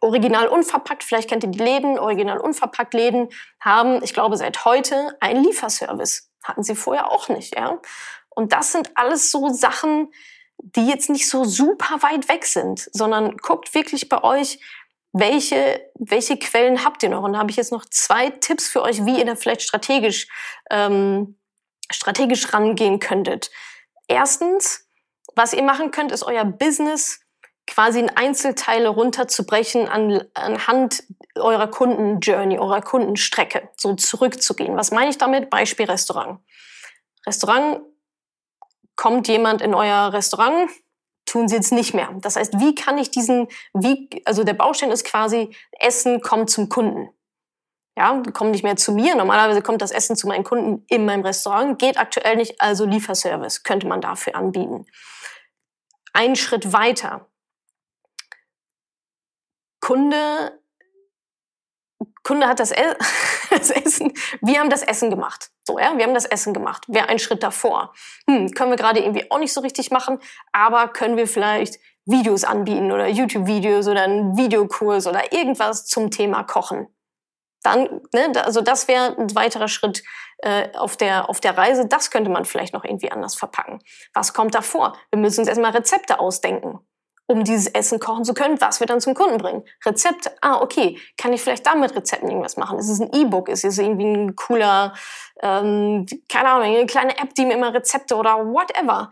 [0.00, 5.16] Original unverpackt, vielleicht kennt ihr die Läden, Original unverpackt Läden haben, ich glaube, seit heute
[5.20, 6.30] einen Lieferservice.
[6.44, 7.80] Hatten sie vorher auch nicht, ja.
[8.28, 10.12] Und das sind alles so Sachen,
[10.62, 14.58] die jetzt nicht so super weit weg sind, sondern guckt wirklich bei euch,
[15.12, 17.22] welche, welche Quellen habt ihr noch?
[17.22, 20.28] Und da habe ich jetzt noch zwei Tipps für euch, wie ihr da vielleicht strategisch,
[20.70, 21.36] ähm,
[21.90, 23.50] strategisch rangehen könntet.
[24.06, 24.86] Erstens,
[25.34, 27.20] was ihr machen könnt, ist euer Business
[27.66, 31.04] quasi in Einzelteile runterzubrechen an, anhand
[31.36, 34.76] eurer Kundenjourney, eurer Kundenstrecke, so zurückzugehen.
[34.76, 35.50] Was meine ich damit?
[35.50, 36.40] Beispiel Restaurant.
[37.26, 37.80] Restaurant,
[39.00, 40.70] kommt jemand in euer Restaurant,
[41.24, 42.10] tun sie jetzt nicht mehr.
[42.20, 46.68] Das heißt, wie kann ich diesen, wie, also der Baustein ist quasi, Essen kommt zum
[46.68, 47.08] Kunden.
[47.96, 49.14] Ja, kommt nicht mehr zu mir.
[49.14, 51.78] Normalerweise kommt das Essen zu meinen Kunden in meinem Restaurant.
[51.78, 54.86] Geht aktuell nicht, also Lieferservice könnte man dafür anbieten
[56.12, 57.26] einen Schritt weiter.
[59.80, 60.58] Kunde
[62.22, 62.94] Kunde hat das, e
[63.50, 65.50] das, Essen, wir haben das Essen gemacht.
[65.70, 66.84] So, ja, wir haben das Essen gemacht.
[66.88, 67.94] Wäre ein Schritt davor.
[68.28, 70.18] Hm, können wir gerade irgendwie auch nicht so richtig machen,
[70.52, 76.42] aber können wir vielleicht Videos anbieten oder YouTube-Videos oder einen Videokurs oder irgendwas zum Thema
[76.42, 76.88] Kochen.
[77.62, 80.02] Dann, ne, also das wäre ein weiterer Schritt
[80.38, 81.86] äh, auf, der, auf der Reise.
[81.86, 83.78] Das könnte man vielleicht noch irgendwie anders verpacken.
[84.12, 84.96] Was kommt davor?
[85.12, 86.80] Wir müssen uns erstmal Rezepte ausdenken
[87.30, 89.62] um dieses Essen kochen zu können, was wir dann zum Kunden bringen.
[89.86, 90.32] Rezepte.
[90.40, 90.98] Ah, okay.
[91.16, 92.76] Kann ich vielleicht damit Rezepten irgendwas machen?
[92.80, 93.48] Ist es ein E-Book?
[93.48, 94.94] Ist es irgendwie ein cooler,
[95.40, 99.10] ähm, keine Ahnung, eine kleine App, die mir immer Rezepte oder whatever.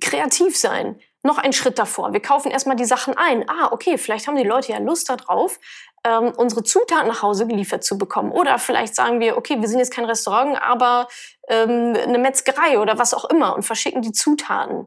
[0.00, 1.00] Kreativ sein.
[1.24, 2.12] Noch ein Schritt davor.
[2.12, 3.44] Wir kaufen erstmal die Sachen ein.
[3.50, 5.58] Ah, okay, vielleicht haben die Leute ja Lust darauf,
[6.04, 8.30] ähm, unsere Zutaten nach Hause geliefert zu bekommen.
[8.30, 11.08] Oder vielleicht sagen wir, okay, wir sind jetzt kein Restaurant, aber
[11.48, 14.86] ähm, eine Metzgerei oder was auch immer und verschicken die Zutaten.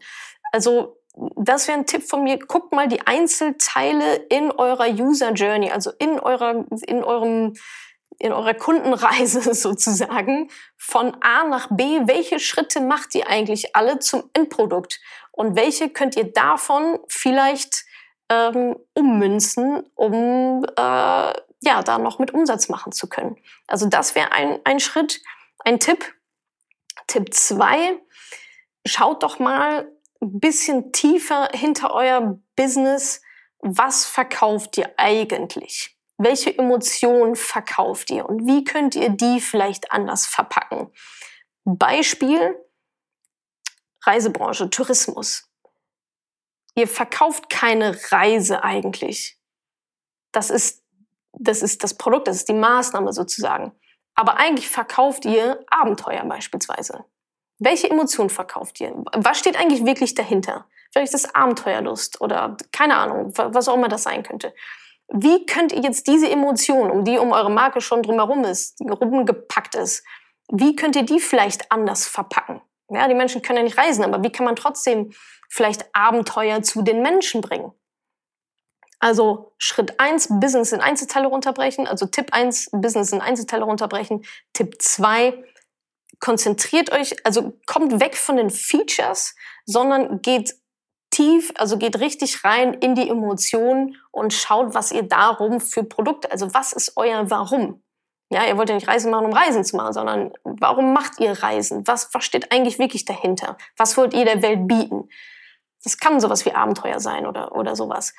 [0.54, 2.40] Also das wäre ein Tipp von mir.
[2.40, 7.54] Guckt mal die Einzelteile in eurer User Journey, also in eurer, in eurem,
[8.20, 12.02] in eurer Kundenreise sozusagen von A nach B.
[12.06, 15.00] Welche Schritte macht ihr eigentlich alle zum Endprodukt?
[15.32, 17.84] Und welche könnt ihr davon vielleicht
[18.30, 21.34] ähm, ummünzen, um äh,
[21.64, 23.38] ja da noch mit Umsatz machen zu können?
[23.68, 25.22] Also das wäre ein, ein Schritt,
[25.60, 26.14] ein Tipp.
[27.08, 28.00] Tipp zwei:
[28.86, 29.90] Schaut doch mal,
[30.22, 33.22] bisschen tiefer hinter euer Business,
[33.60, 35.98] was verkauft ihr eigentlich?
[36.18, 40.92] Welche Emotionen verkauft ihr und wie könnt ihr die vielleicht anders verpacken?
[41.64, 42.56] Beispiel
[44.04, 45.48] Reisebranche, Tourismus.
[46.76, 49.40] Ihr verkauft keine Reise eigentlich.
[50.32, 50.84] Das ist,
[51.34, 53.74] das ist das Produkt, das ist die Maßnahme sozusagen.
[54.16, 57.06] Aber eigentlich verkauft ihr Abenteuer beispielsweise.
[57.64, 58.92] Welche Emotion verkauft ihr?
[59.14, 60.66] Was steht eigentlich wirklich dahinter?
[60.92, 64.52] Vielleicht ist Abenteuerlust oder keine Ahnung, was auch immer das sein könnte.
[65.10, 69.76] Wie könnt ihr jetzt diese Emotion, um die um eure Marke schon drumherum ist, rumgepackt
[69.76, 70.04] ist,
[70.52, 72.62] wie könnt ihr die vielleicht anders verpacken?
[72.90, 75.12] Ja, die Menschen können ja nicht reisen, aber wie kann man trotzdem
[75.48, 77.72] vielleicht Abenteuer zu den Menschen bringen?
[79.00, 81.88] Also Schritt eins Business in Einzelteile runterbrechen.
[81.88, 84.26] Also Tipp eins Business in Einzelteile runterbrechen.
[84.54, 85.44] Tipp zwei
[86.20, 89.36] konzentriert euch, also kommt weg von den Features,
[89.66, 90.56] sondern geht
[91.12, 96.32] tief, also geht richtig rein in die Emotionen und schaut, was ihr darum für Produkte,
[96.32, 97.84] also was ist euer Warum?
[98.30, 101.44] Ja, ihr wollt ja nicht Reisen machen, um Reisen zu machen, sondern warum macht ihr
[101.44, 101.86] Reisen?
[101.86, 103.58] Was, was steht eigentlich wirklich dahinter?
[103.76, 105.10] Was wollt ihr der Welt bieten?
[105.84, 108.14] Das kann sowas wie Abenteuer sein oder, oder sowas.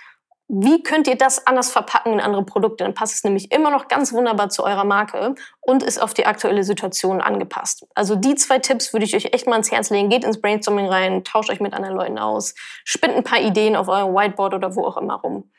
[0.55, 2.85] Wie könnt ihr das anders verpacken in andere Produkte?
[2.85, 6.27] Dann passt es nämlich immer noch ganz wunderbar zu eurer Marke und ist auf die
[6.27, 7.87] aktuelle Situation angepasst.
[7.95, 10.11] Also die zwei Tipps würde ich euch echt mal ans Herz legen.
[10.11, 13.89] Geht ins Brainstorming rein, tauscht euch mit anderen Leuten aus, spinnt ein paar Ideen auf
[13.89, 15.51] eurem Whiteboard oder wo auch immer rum.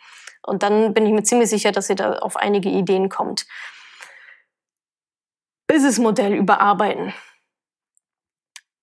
[0.45, 3.47] Und dann bin ich mir ziemlich sicher, dass ihr da auf einige Ideen kommt.
[5.65, 7.15] Businessmodell überarbeiten.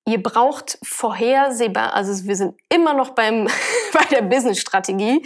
[0.08, 3.46] Ihr braucht vorhersehbar, also wir sind immer noch beim,
[3.92, 5.24] bei der Business-Strategie.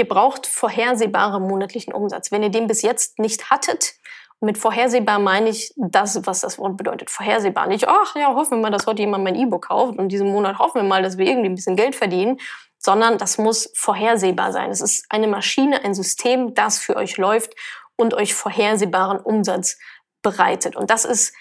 [0.00, 2.32] Ihr braucht vorhersehbaren monatlichen Umsatz.
[2.32, 3.96] Wenn ihr den bis jetzt nicht hattet,
[4.40, 7.10] mit vorhersehbar meine ich das, was das Wort bedeutet.
[7.10, 7.66] Vorhersehbar.
[7.66, 10.58] Nicht, ach ja, hoffen wir mal, dass heute jemand mein E-Book kauft und diesen Monat
[10.58, 12.40] hoffen wir mal, dass wir irgendwie ein bisschen Geld verdienen,
[12.78, 14.70] sondern das muss vorhersehbar sein.
[14.70, 17.52] Es ist eine Maschine, ein System, das für euch läuft
[17.96, 19.76] und euch vorhersehbaren Umsatz
[20.22, 20.76] bereitet.
[20.76, 21.34] Und das ist,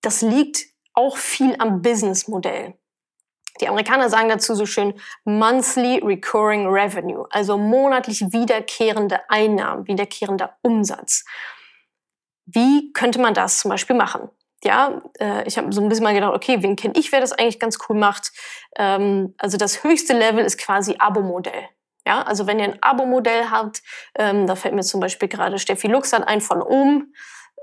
[0.00, 2.74] das liegt auch viel am Businessmodell.
[3.60, 4.94] Die Amerikaner sagen dazu so schön
[5.24, 11.24] monthly recurring revenue, also monatlich wiederkehrende Einnahmen, wiederkehrender Umsatz.
[12.46, 14.28] Wie könnte man das zum Beispiel machen?
[14.64, 17.32] Ja, äh, ich habe so ein bisschen mal gedacht, okay, wen kenne ich, wer das
[17.32, 18.32] eigentlich ganz cool macht?
[18.76, 21.68] Ähm, also das höchste Level ist quasi Abo-Modell.
[22.06, 23.82] Ja, also wenn ihr ein Abo-Modell habt,
[24.16, 27.12] ähm, da fällt mir zum Beispiel gerade Steffi Luxan ein von OM.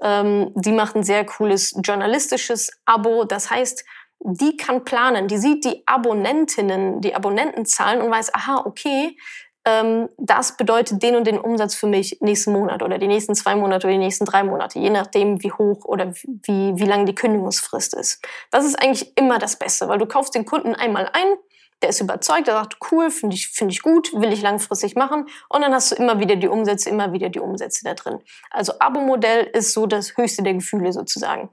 [0.03, 3.23] Ähm, die macht ein sehr cooles journalistisches Abo.
[3.23, 3.85] Das heißt,
[4.23, 9.17] die kann planen, die sieht die Abonnentinnen, die Abonnentenzahlen und weiß, aha, okay,
[9.65, 13.55] ähm, das bedeutet den und den Umsatz für mich nächsten Monat oder die nächsten zwei
[13.55, 17.15] Monate oder die nächsten drei Monate, je nachdem, wie hoch oder wie, wie lang die
[17.15, 18.25] Kündigungsfrist ist.
[18.49, 21.35] Das ist eigentlich immer das Beste, weil du kaufst den Kunden einmal ein,
[21.81, 25.25] der ist überzeugt, der sagt, cool, finde ich, finde ich gut, will ich langfristig machen.
[25.49, 28.19] Und dann hast du immer wieder die Umsätze, immer wieder die Umsätze da drin.
[28.51, 31.49] Also Abo-Modell ist so das höchste der Gefühle sozusagen.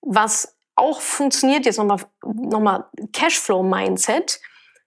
[0.00, 4.40] Was auch funktioniert, jetzt nochmal noch mal Cashflow-Mindset,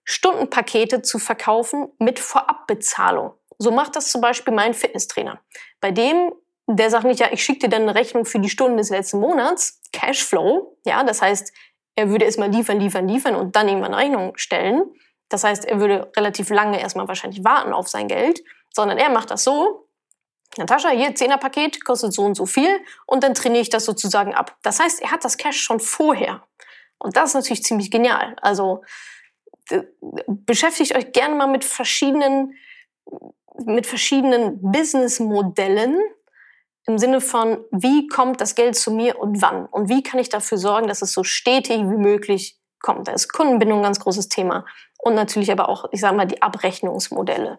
[0.04, 3.32] Stundenpakete zu verkaufen mit Vorabbezahlung.
[3.58, 5.40] So macht das zum Beispiel mein Fitnesstrainer.
[5.80, 6.32] Bei dem,
[6.66, 9.20] der sagt nicht, ja, ich schicke dir dann eine Rechnung für die Stunden des letzten
[9.20, 11.52] Monats, Cashflow, ja, das heißt,
[11.96, 14.84] er würde erstmal liefern, liefern, liefern und dann irgendwann eine Rechnung stellen.
[15.28, 18.40] Das heißt, er würde relativ lange erstmal wahrscheinlich warten auf sein Geld,
[18.72, 19.87] sondern er macht das so,
[20.58, 22.68] Natascha, hier 10er Paket, kostet so und so viel
[23.06, 24.56] und dann trainiere ich das sozusagen ab.
[24.62, 26.42] Das heißt, er hat das Cash schon vorher.
[26.98, 28.36] Und das ist natürlich ziemlich genial.
[28.42, 28.82] Also
[30.26, 32.54] beschäftigt euch gerne mal mit verschiedenen,
[33.64, 36.00] mit verschiedenen Businessmodellen
[36.86, 39.66] im Sinne von, wie kommt das Geld zu mir und wann?
[39.66, 43.08] Und wie kann ich dafür sorgen, dass es so stetig wie möglich kommt?
[43.08, 44.64] Da ist Kundenbindung ein ganz großes Thema.
[44.96, 47.58] Und natürlich aber auch, ich sage mal, die Abrechnungsmodelle.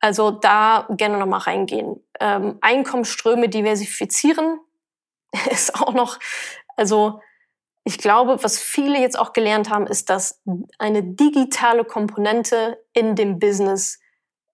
[0.00, 2.02] Also da gerne nochmal reingehen.
[2.20, 4.60] Ähm, Einkommensströme diversifizieren
[5.50, 6.18] ist auch noch,
[6.76, 7.20] also
[7.84, 10.42] ich glaube, was viele jetzt auch gelernt haben, ist, dass
[10.78, 13.98] eine digitale Komponente in dem Business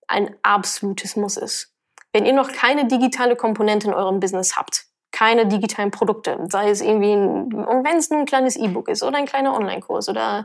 [0.07, 1.75] ein absolutes Muss ist.
[2.13, 6.81] Wenn ihr noch keine digitale Komponente in eurem Business habt, keine digitalen Produkte, sei es
[6.81, 10.45] irgendwie, ein, und wenn es nur ein kleines E-Book ist oder ein kleiner Online-Kurs oder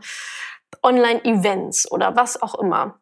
[0.82, 2.99] Online-Events oder was auch immer,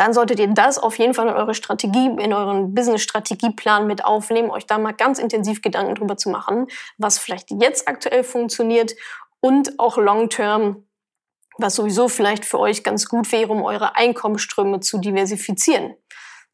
[0.00, 4.50] dann solltet ihr das auf jeden Fall in eure Strategie, in euren Business-Strategieplan mit aufnehmen,
[4.50, 8.94] euch da mal ganz intensiv Gedanken drüber zu machen, was vielleicht jetzt aktuell funktioniert
[9.40, 10.84] und auch long-term,
[11.58, 15.94] was sowieso vielleicht für euch ganz gut wäre, um eure Einkommensströme zu diversifizieren.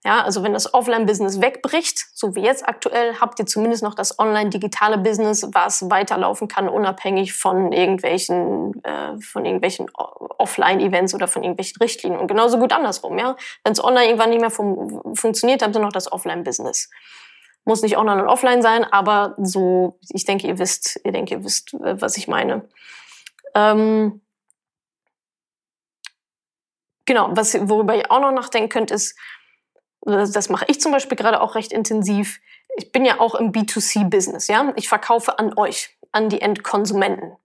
[0.07, 4.20] Ja, also wenn das Offline-Business wegbricht, so wie jetzt aktuell, habt ihr zumindest noch das
[4.20, 12.20] Online-digitale-Business, was weiterlaufen kann, unabhängig von irgendwelchen, äh, von irgendwelchen Offline-Events oder von irgendwelchen Richtlinien.
[12.20, 13.34] Und genauso gut andersrum, ja.
[13.64, 16.88] Wenn es online irgendwann nicht mehr fun funktioniert, habt ihr noch das Offline-Business.
[17.64, 21.42] Muss nicht online und offline sein, aber so, ich denke, ihr wisst, ihr denkt, ihr
[21.42, 22.68] wisst, äh, was ich meine.
[23.57, 24.20] Ähm,
[27.07, 29.18] genau, was, worüber ihr auch noch nachdenken könnt, ist,
[30.07, 32.40] das mache ich zum Beispiel gerade auch recht intensiv.
[32.76, 34.72] Ich bin ja auch im B2C-Business, ja.
[34.76, 37.36] Ich verkaufe an euch, an die Endkonsumenten.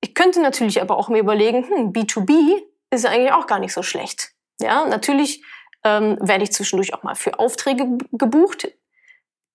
[0.00, 3.82] Ich könnte natürlich aber auch mir überlegen, hm, B2B ist eigentlich auch gar nicht so
[3.82, 4.32] schlecht.
[4.60, 5.42] Ja, natürlich
[5.84, 8.68] ähm, werde ich zwischendurch auch mal für Aufträge gebucht.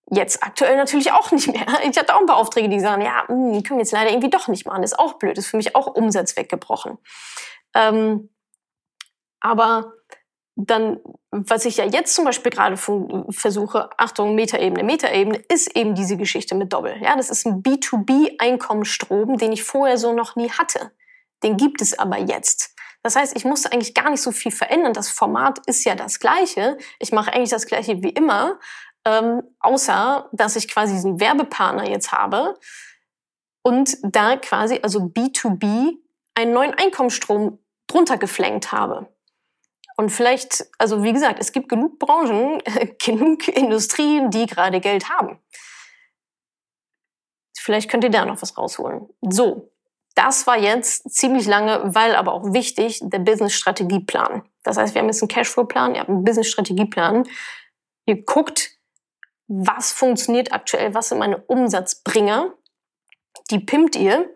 [0.10, 1.66] Jetzt aktuell natürlich auch nicht mehr.
[1.90, 4.10] Ich hatte auch ein paar Aufträge, die sagen, ja, hm, die können wir jetzt leider
[4.10, 4.84] irgendwie doch nicht machen.
[4.84, 6.98] Ist auch blöd, ist für mich auch Umsatz weggebrochen.
[7.74, 8.30] Ähm,
[9.40, 9.94] aber
[10.66, 11.00] dann,
[11.32, 16.56] was ich ja jetzt zum Beispiel gerade versuche, Achtung, Metaebene, Metaebene, ist eben diese Geschichte
[16.56, 16.96] mit Doppel.
[17.02, 20.92] Ja, das ist ein B2B-Einkommensstrom, den ich vorher so noch nie hatte.
[21.44, 22.76] Den gibt es aber jetzt.
[23.04, 24.94] Das heißt, ich musste eigentlich gar nicht so viel verändern.
[24.94, 26.78] Das Format ist ja das gleiche.
[27.00, 28.60] Ich mache eigentlich das gleiche wie immer,
[29.06, 32.60] ähm, außer dass ich quasi diesen Werbepartner jetzt habe
[33.64, 35.98] und da quasi, also B2B,
[36.36, 39.08] einen neuen Einkommensstrom drunter geflankt habe.
[40.02, 42.60] Und vielleicht, also wie gesagt, es gibt genug Branchen,
[43.06, 45.40] genug Industrien, die gerade Geld haben.
[47.56, 49.08] Vielleicht könnt ihr da noch was rausholen.
[49.22, 49.72] So,
[50.16, 54.42] das war jetzt ziemlich lange, weil aber auch wichtig, der Business-Strategieplan.
[54.64, 57.30] Das heißt, wir haben jetzt einen Cashflow-Plan, ihr habt einen Business-Strategieplan.
[58.08, 58.72] Ihr guckt,
[59.46, 62.52] was funktioniert aktuell, was sind meine Umsatzbringer.
[63.52, 64.34] Die pimmt ihr.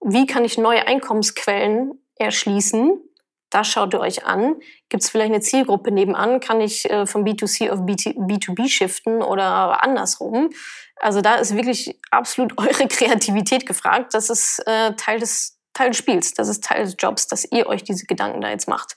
[0.00, 3.02] Wie kann ich neue Einkommensquellen erschließen?
[3.50, 4.56] Das schaut ihr euch an.
[4.88, 6.40] Gibt es vielleicht eine Zielgruppe nebenan?
[6.40, 10.50] Kann ich äh, von B2C auf B2B shiften oder andersrum?
[10.96, 14.14] Also da ist wirklich absolut eure Kreativität gefragt.
[14.14, 17.66] Das ist äh, Teil, des, Teil des Spiels, das ist Teil des Jobs, dass ihr
[17.66, 18.96] euch diese Gedanken da jetzt macht.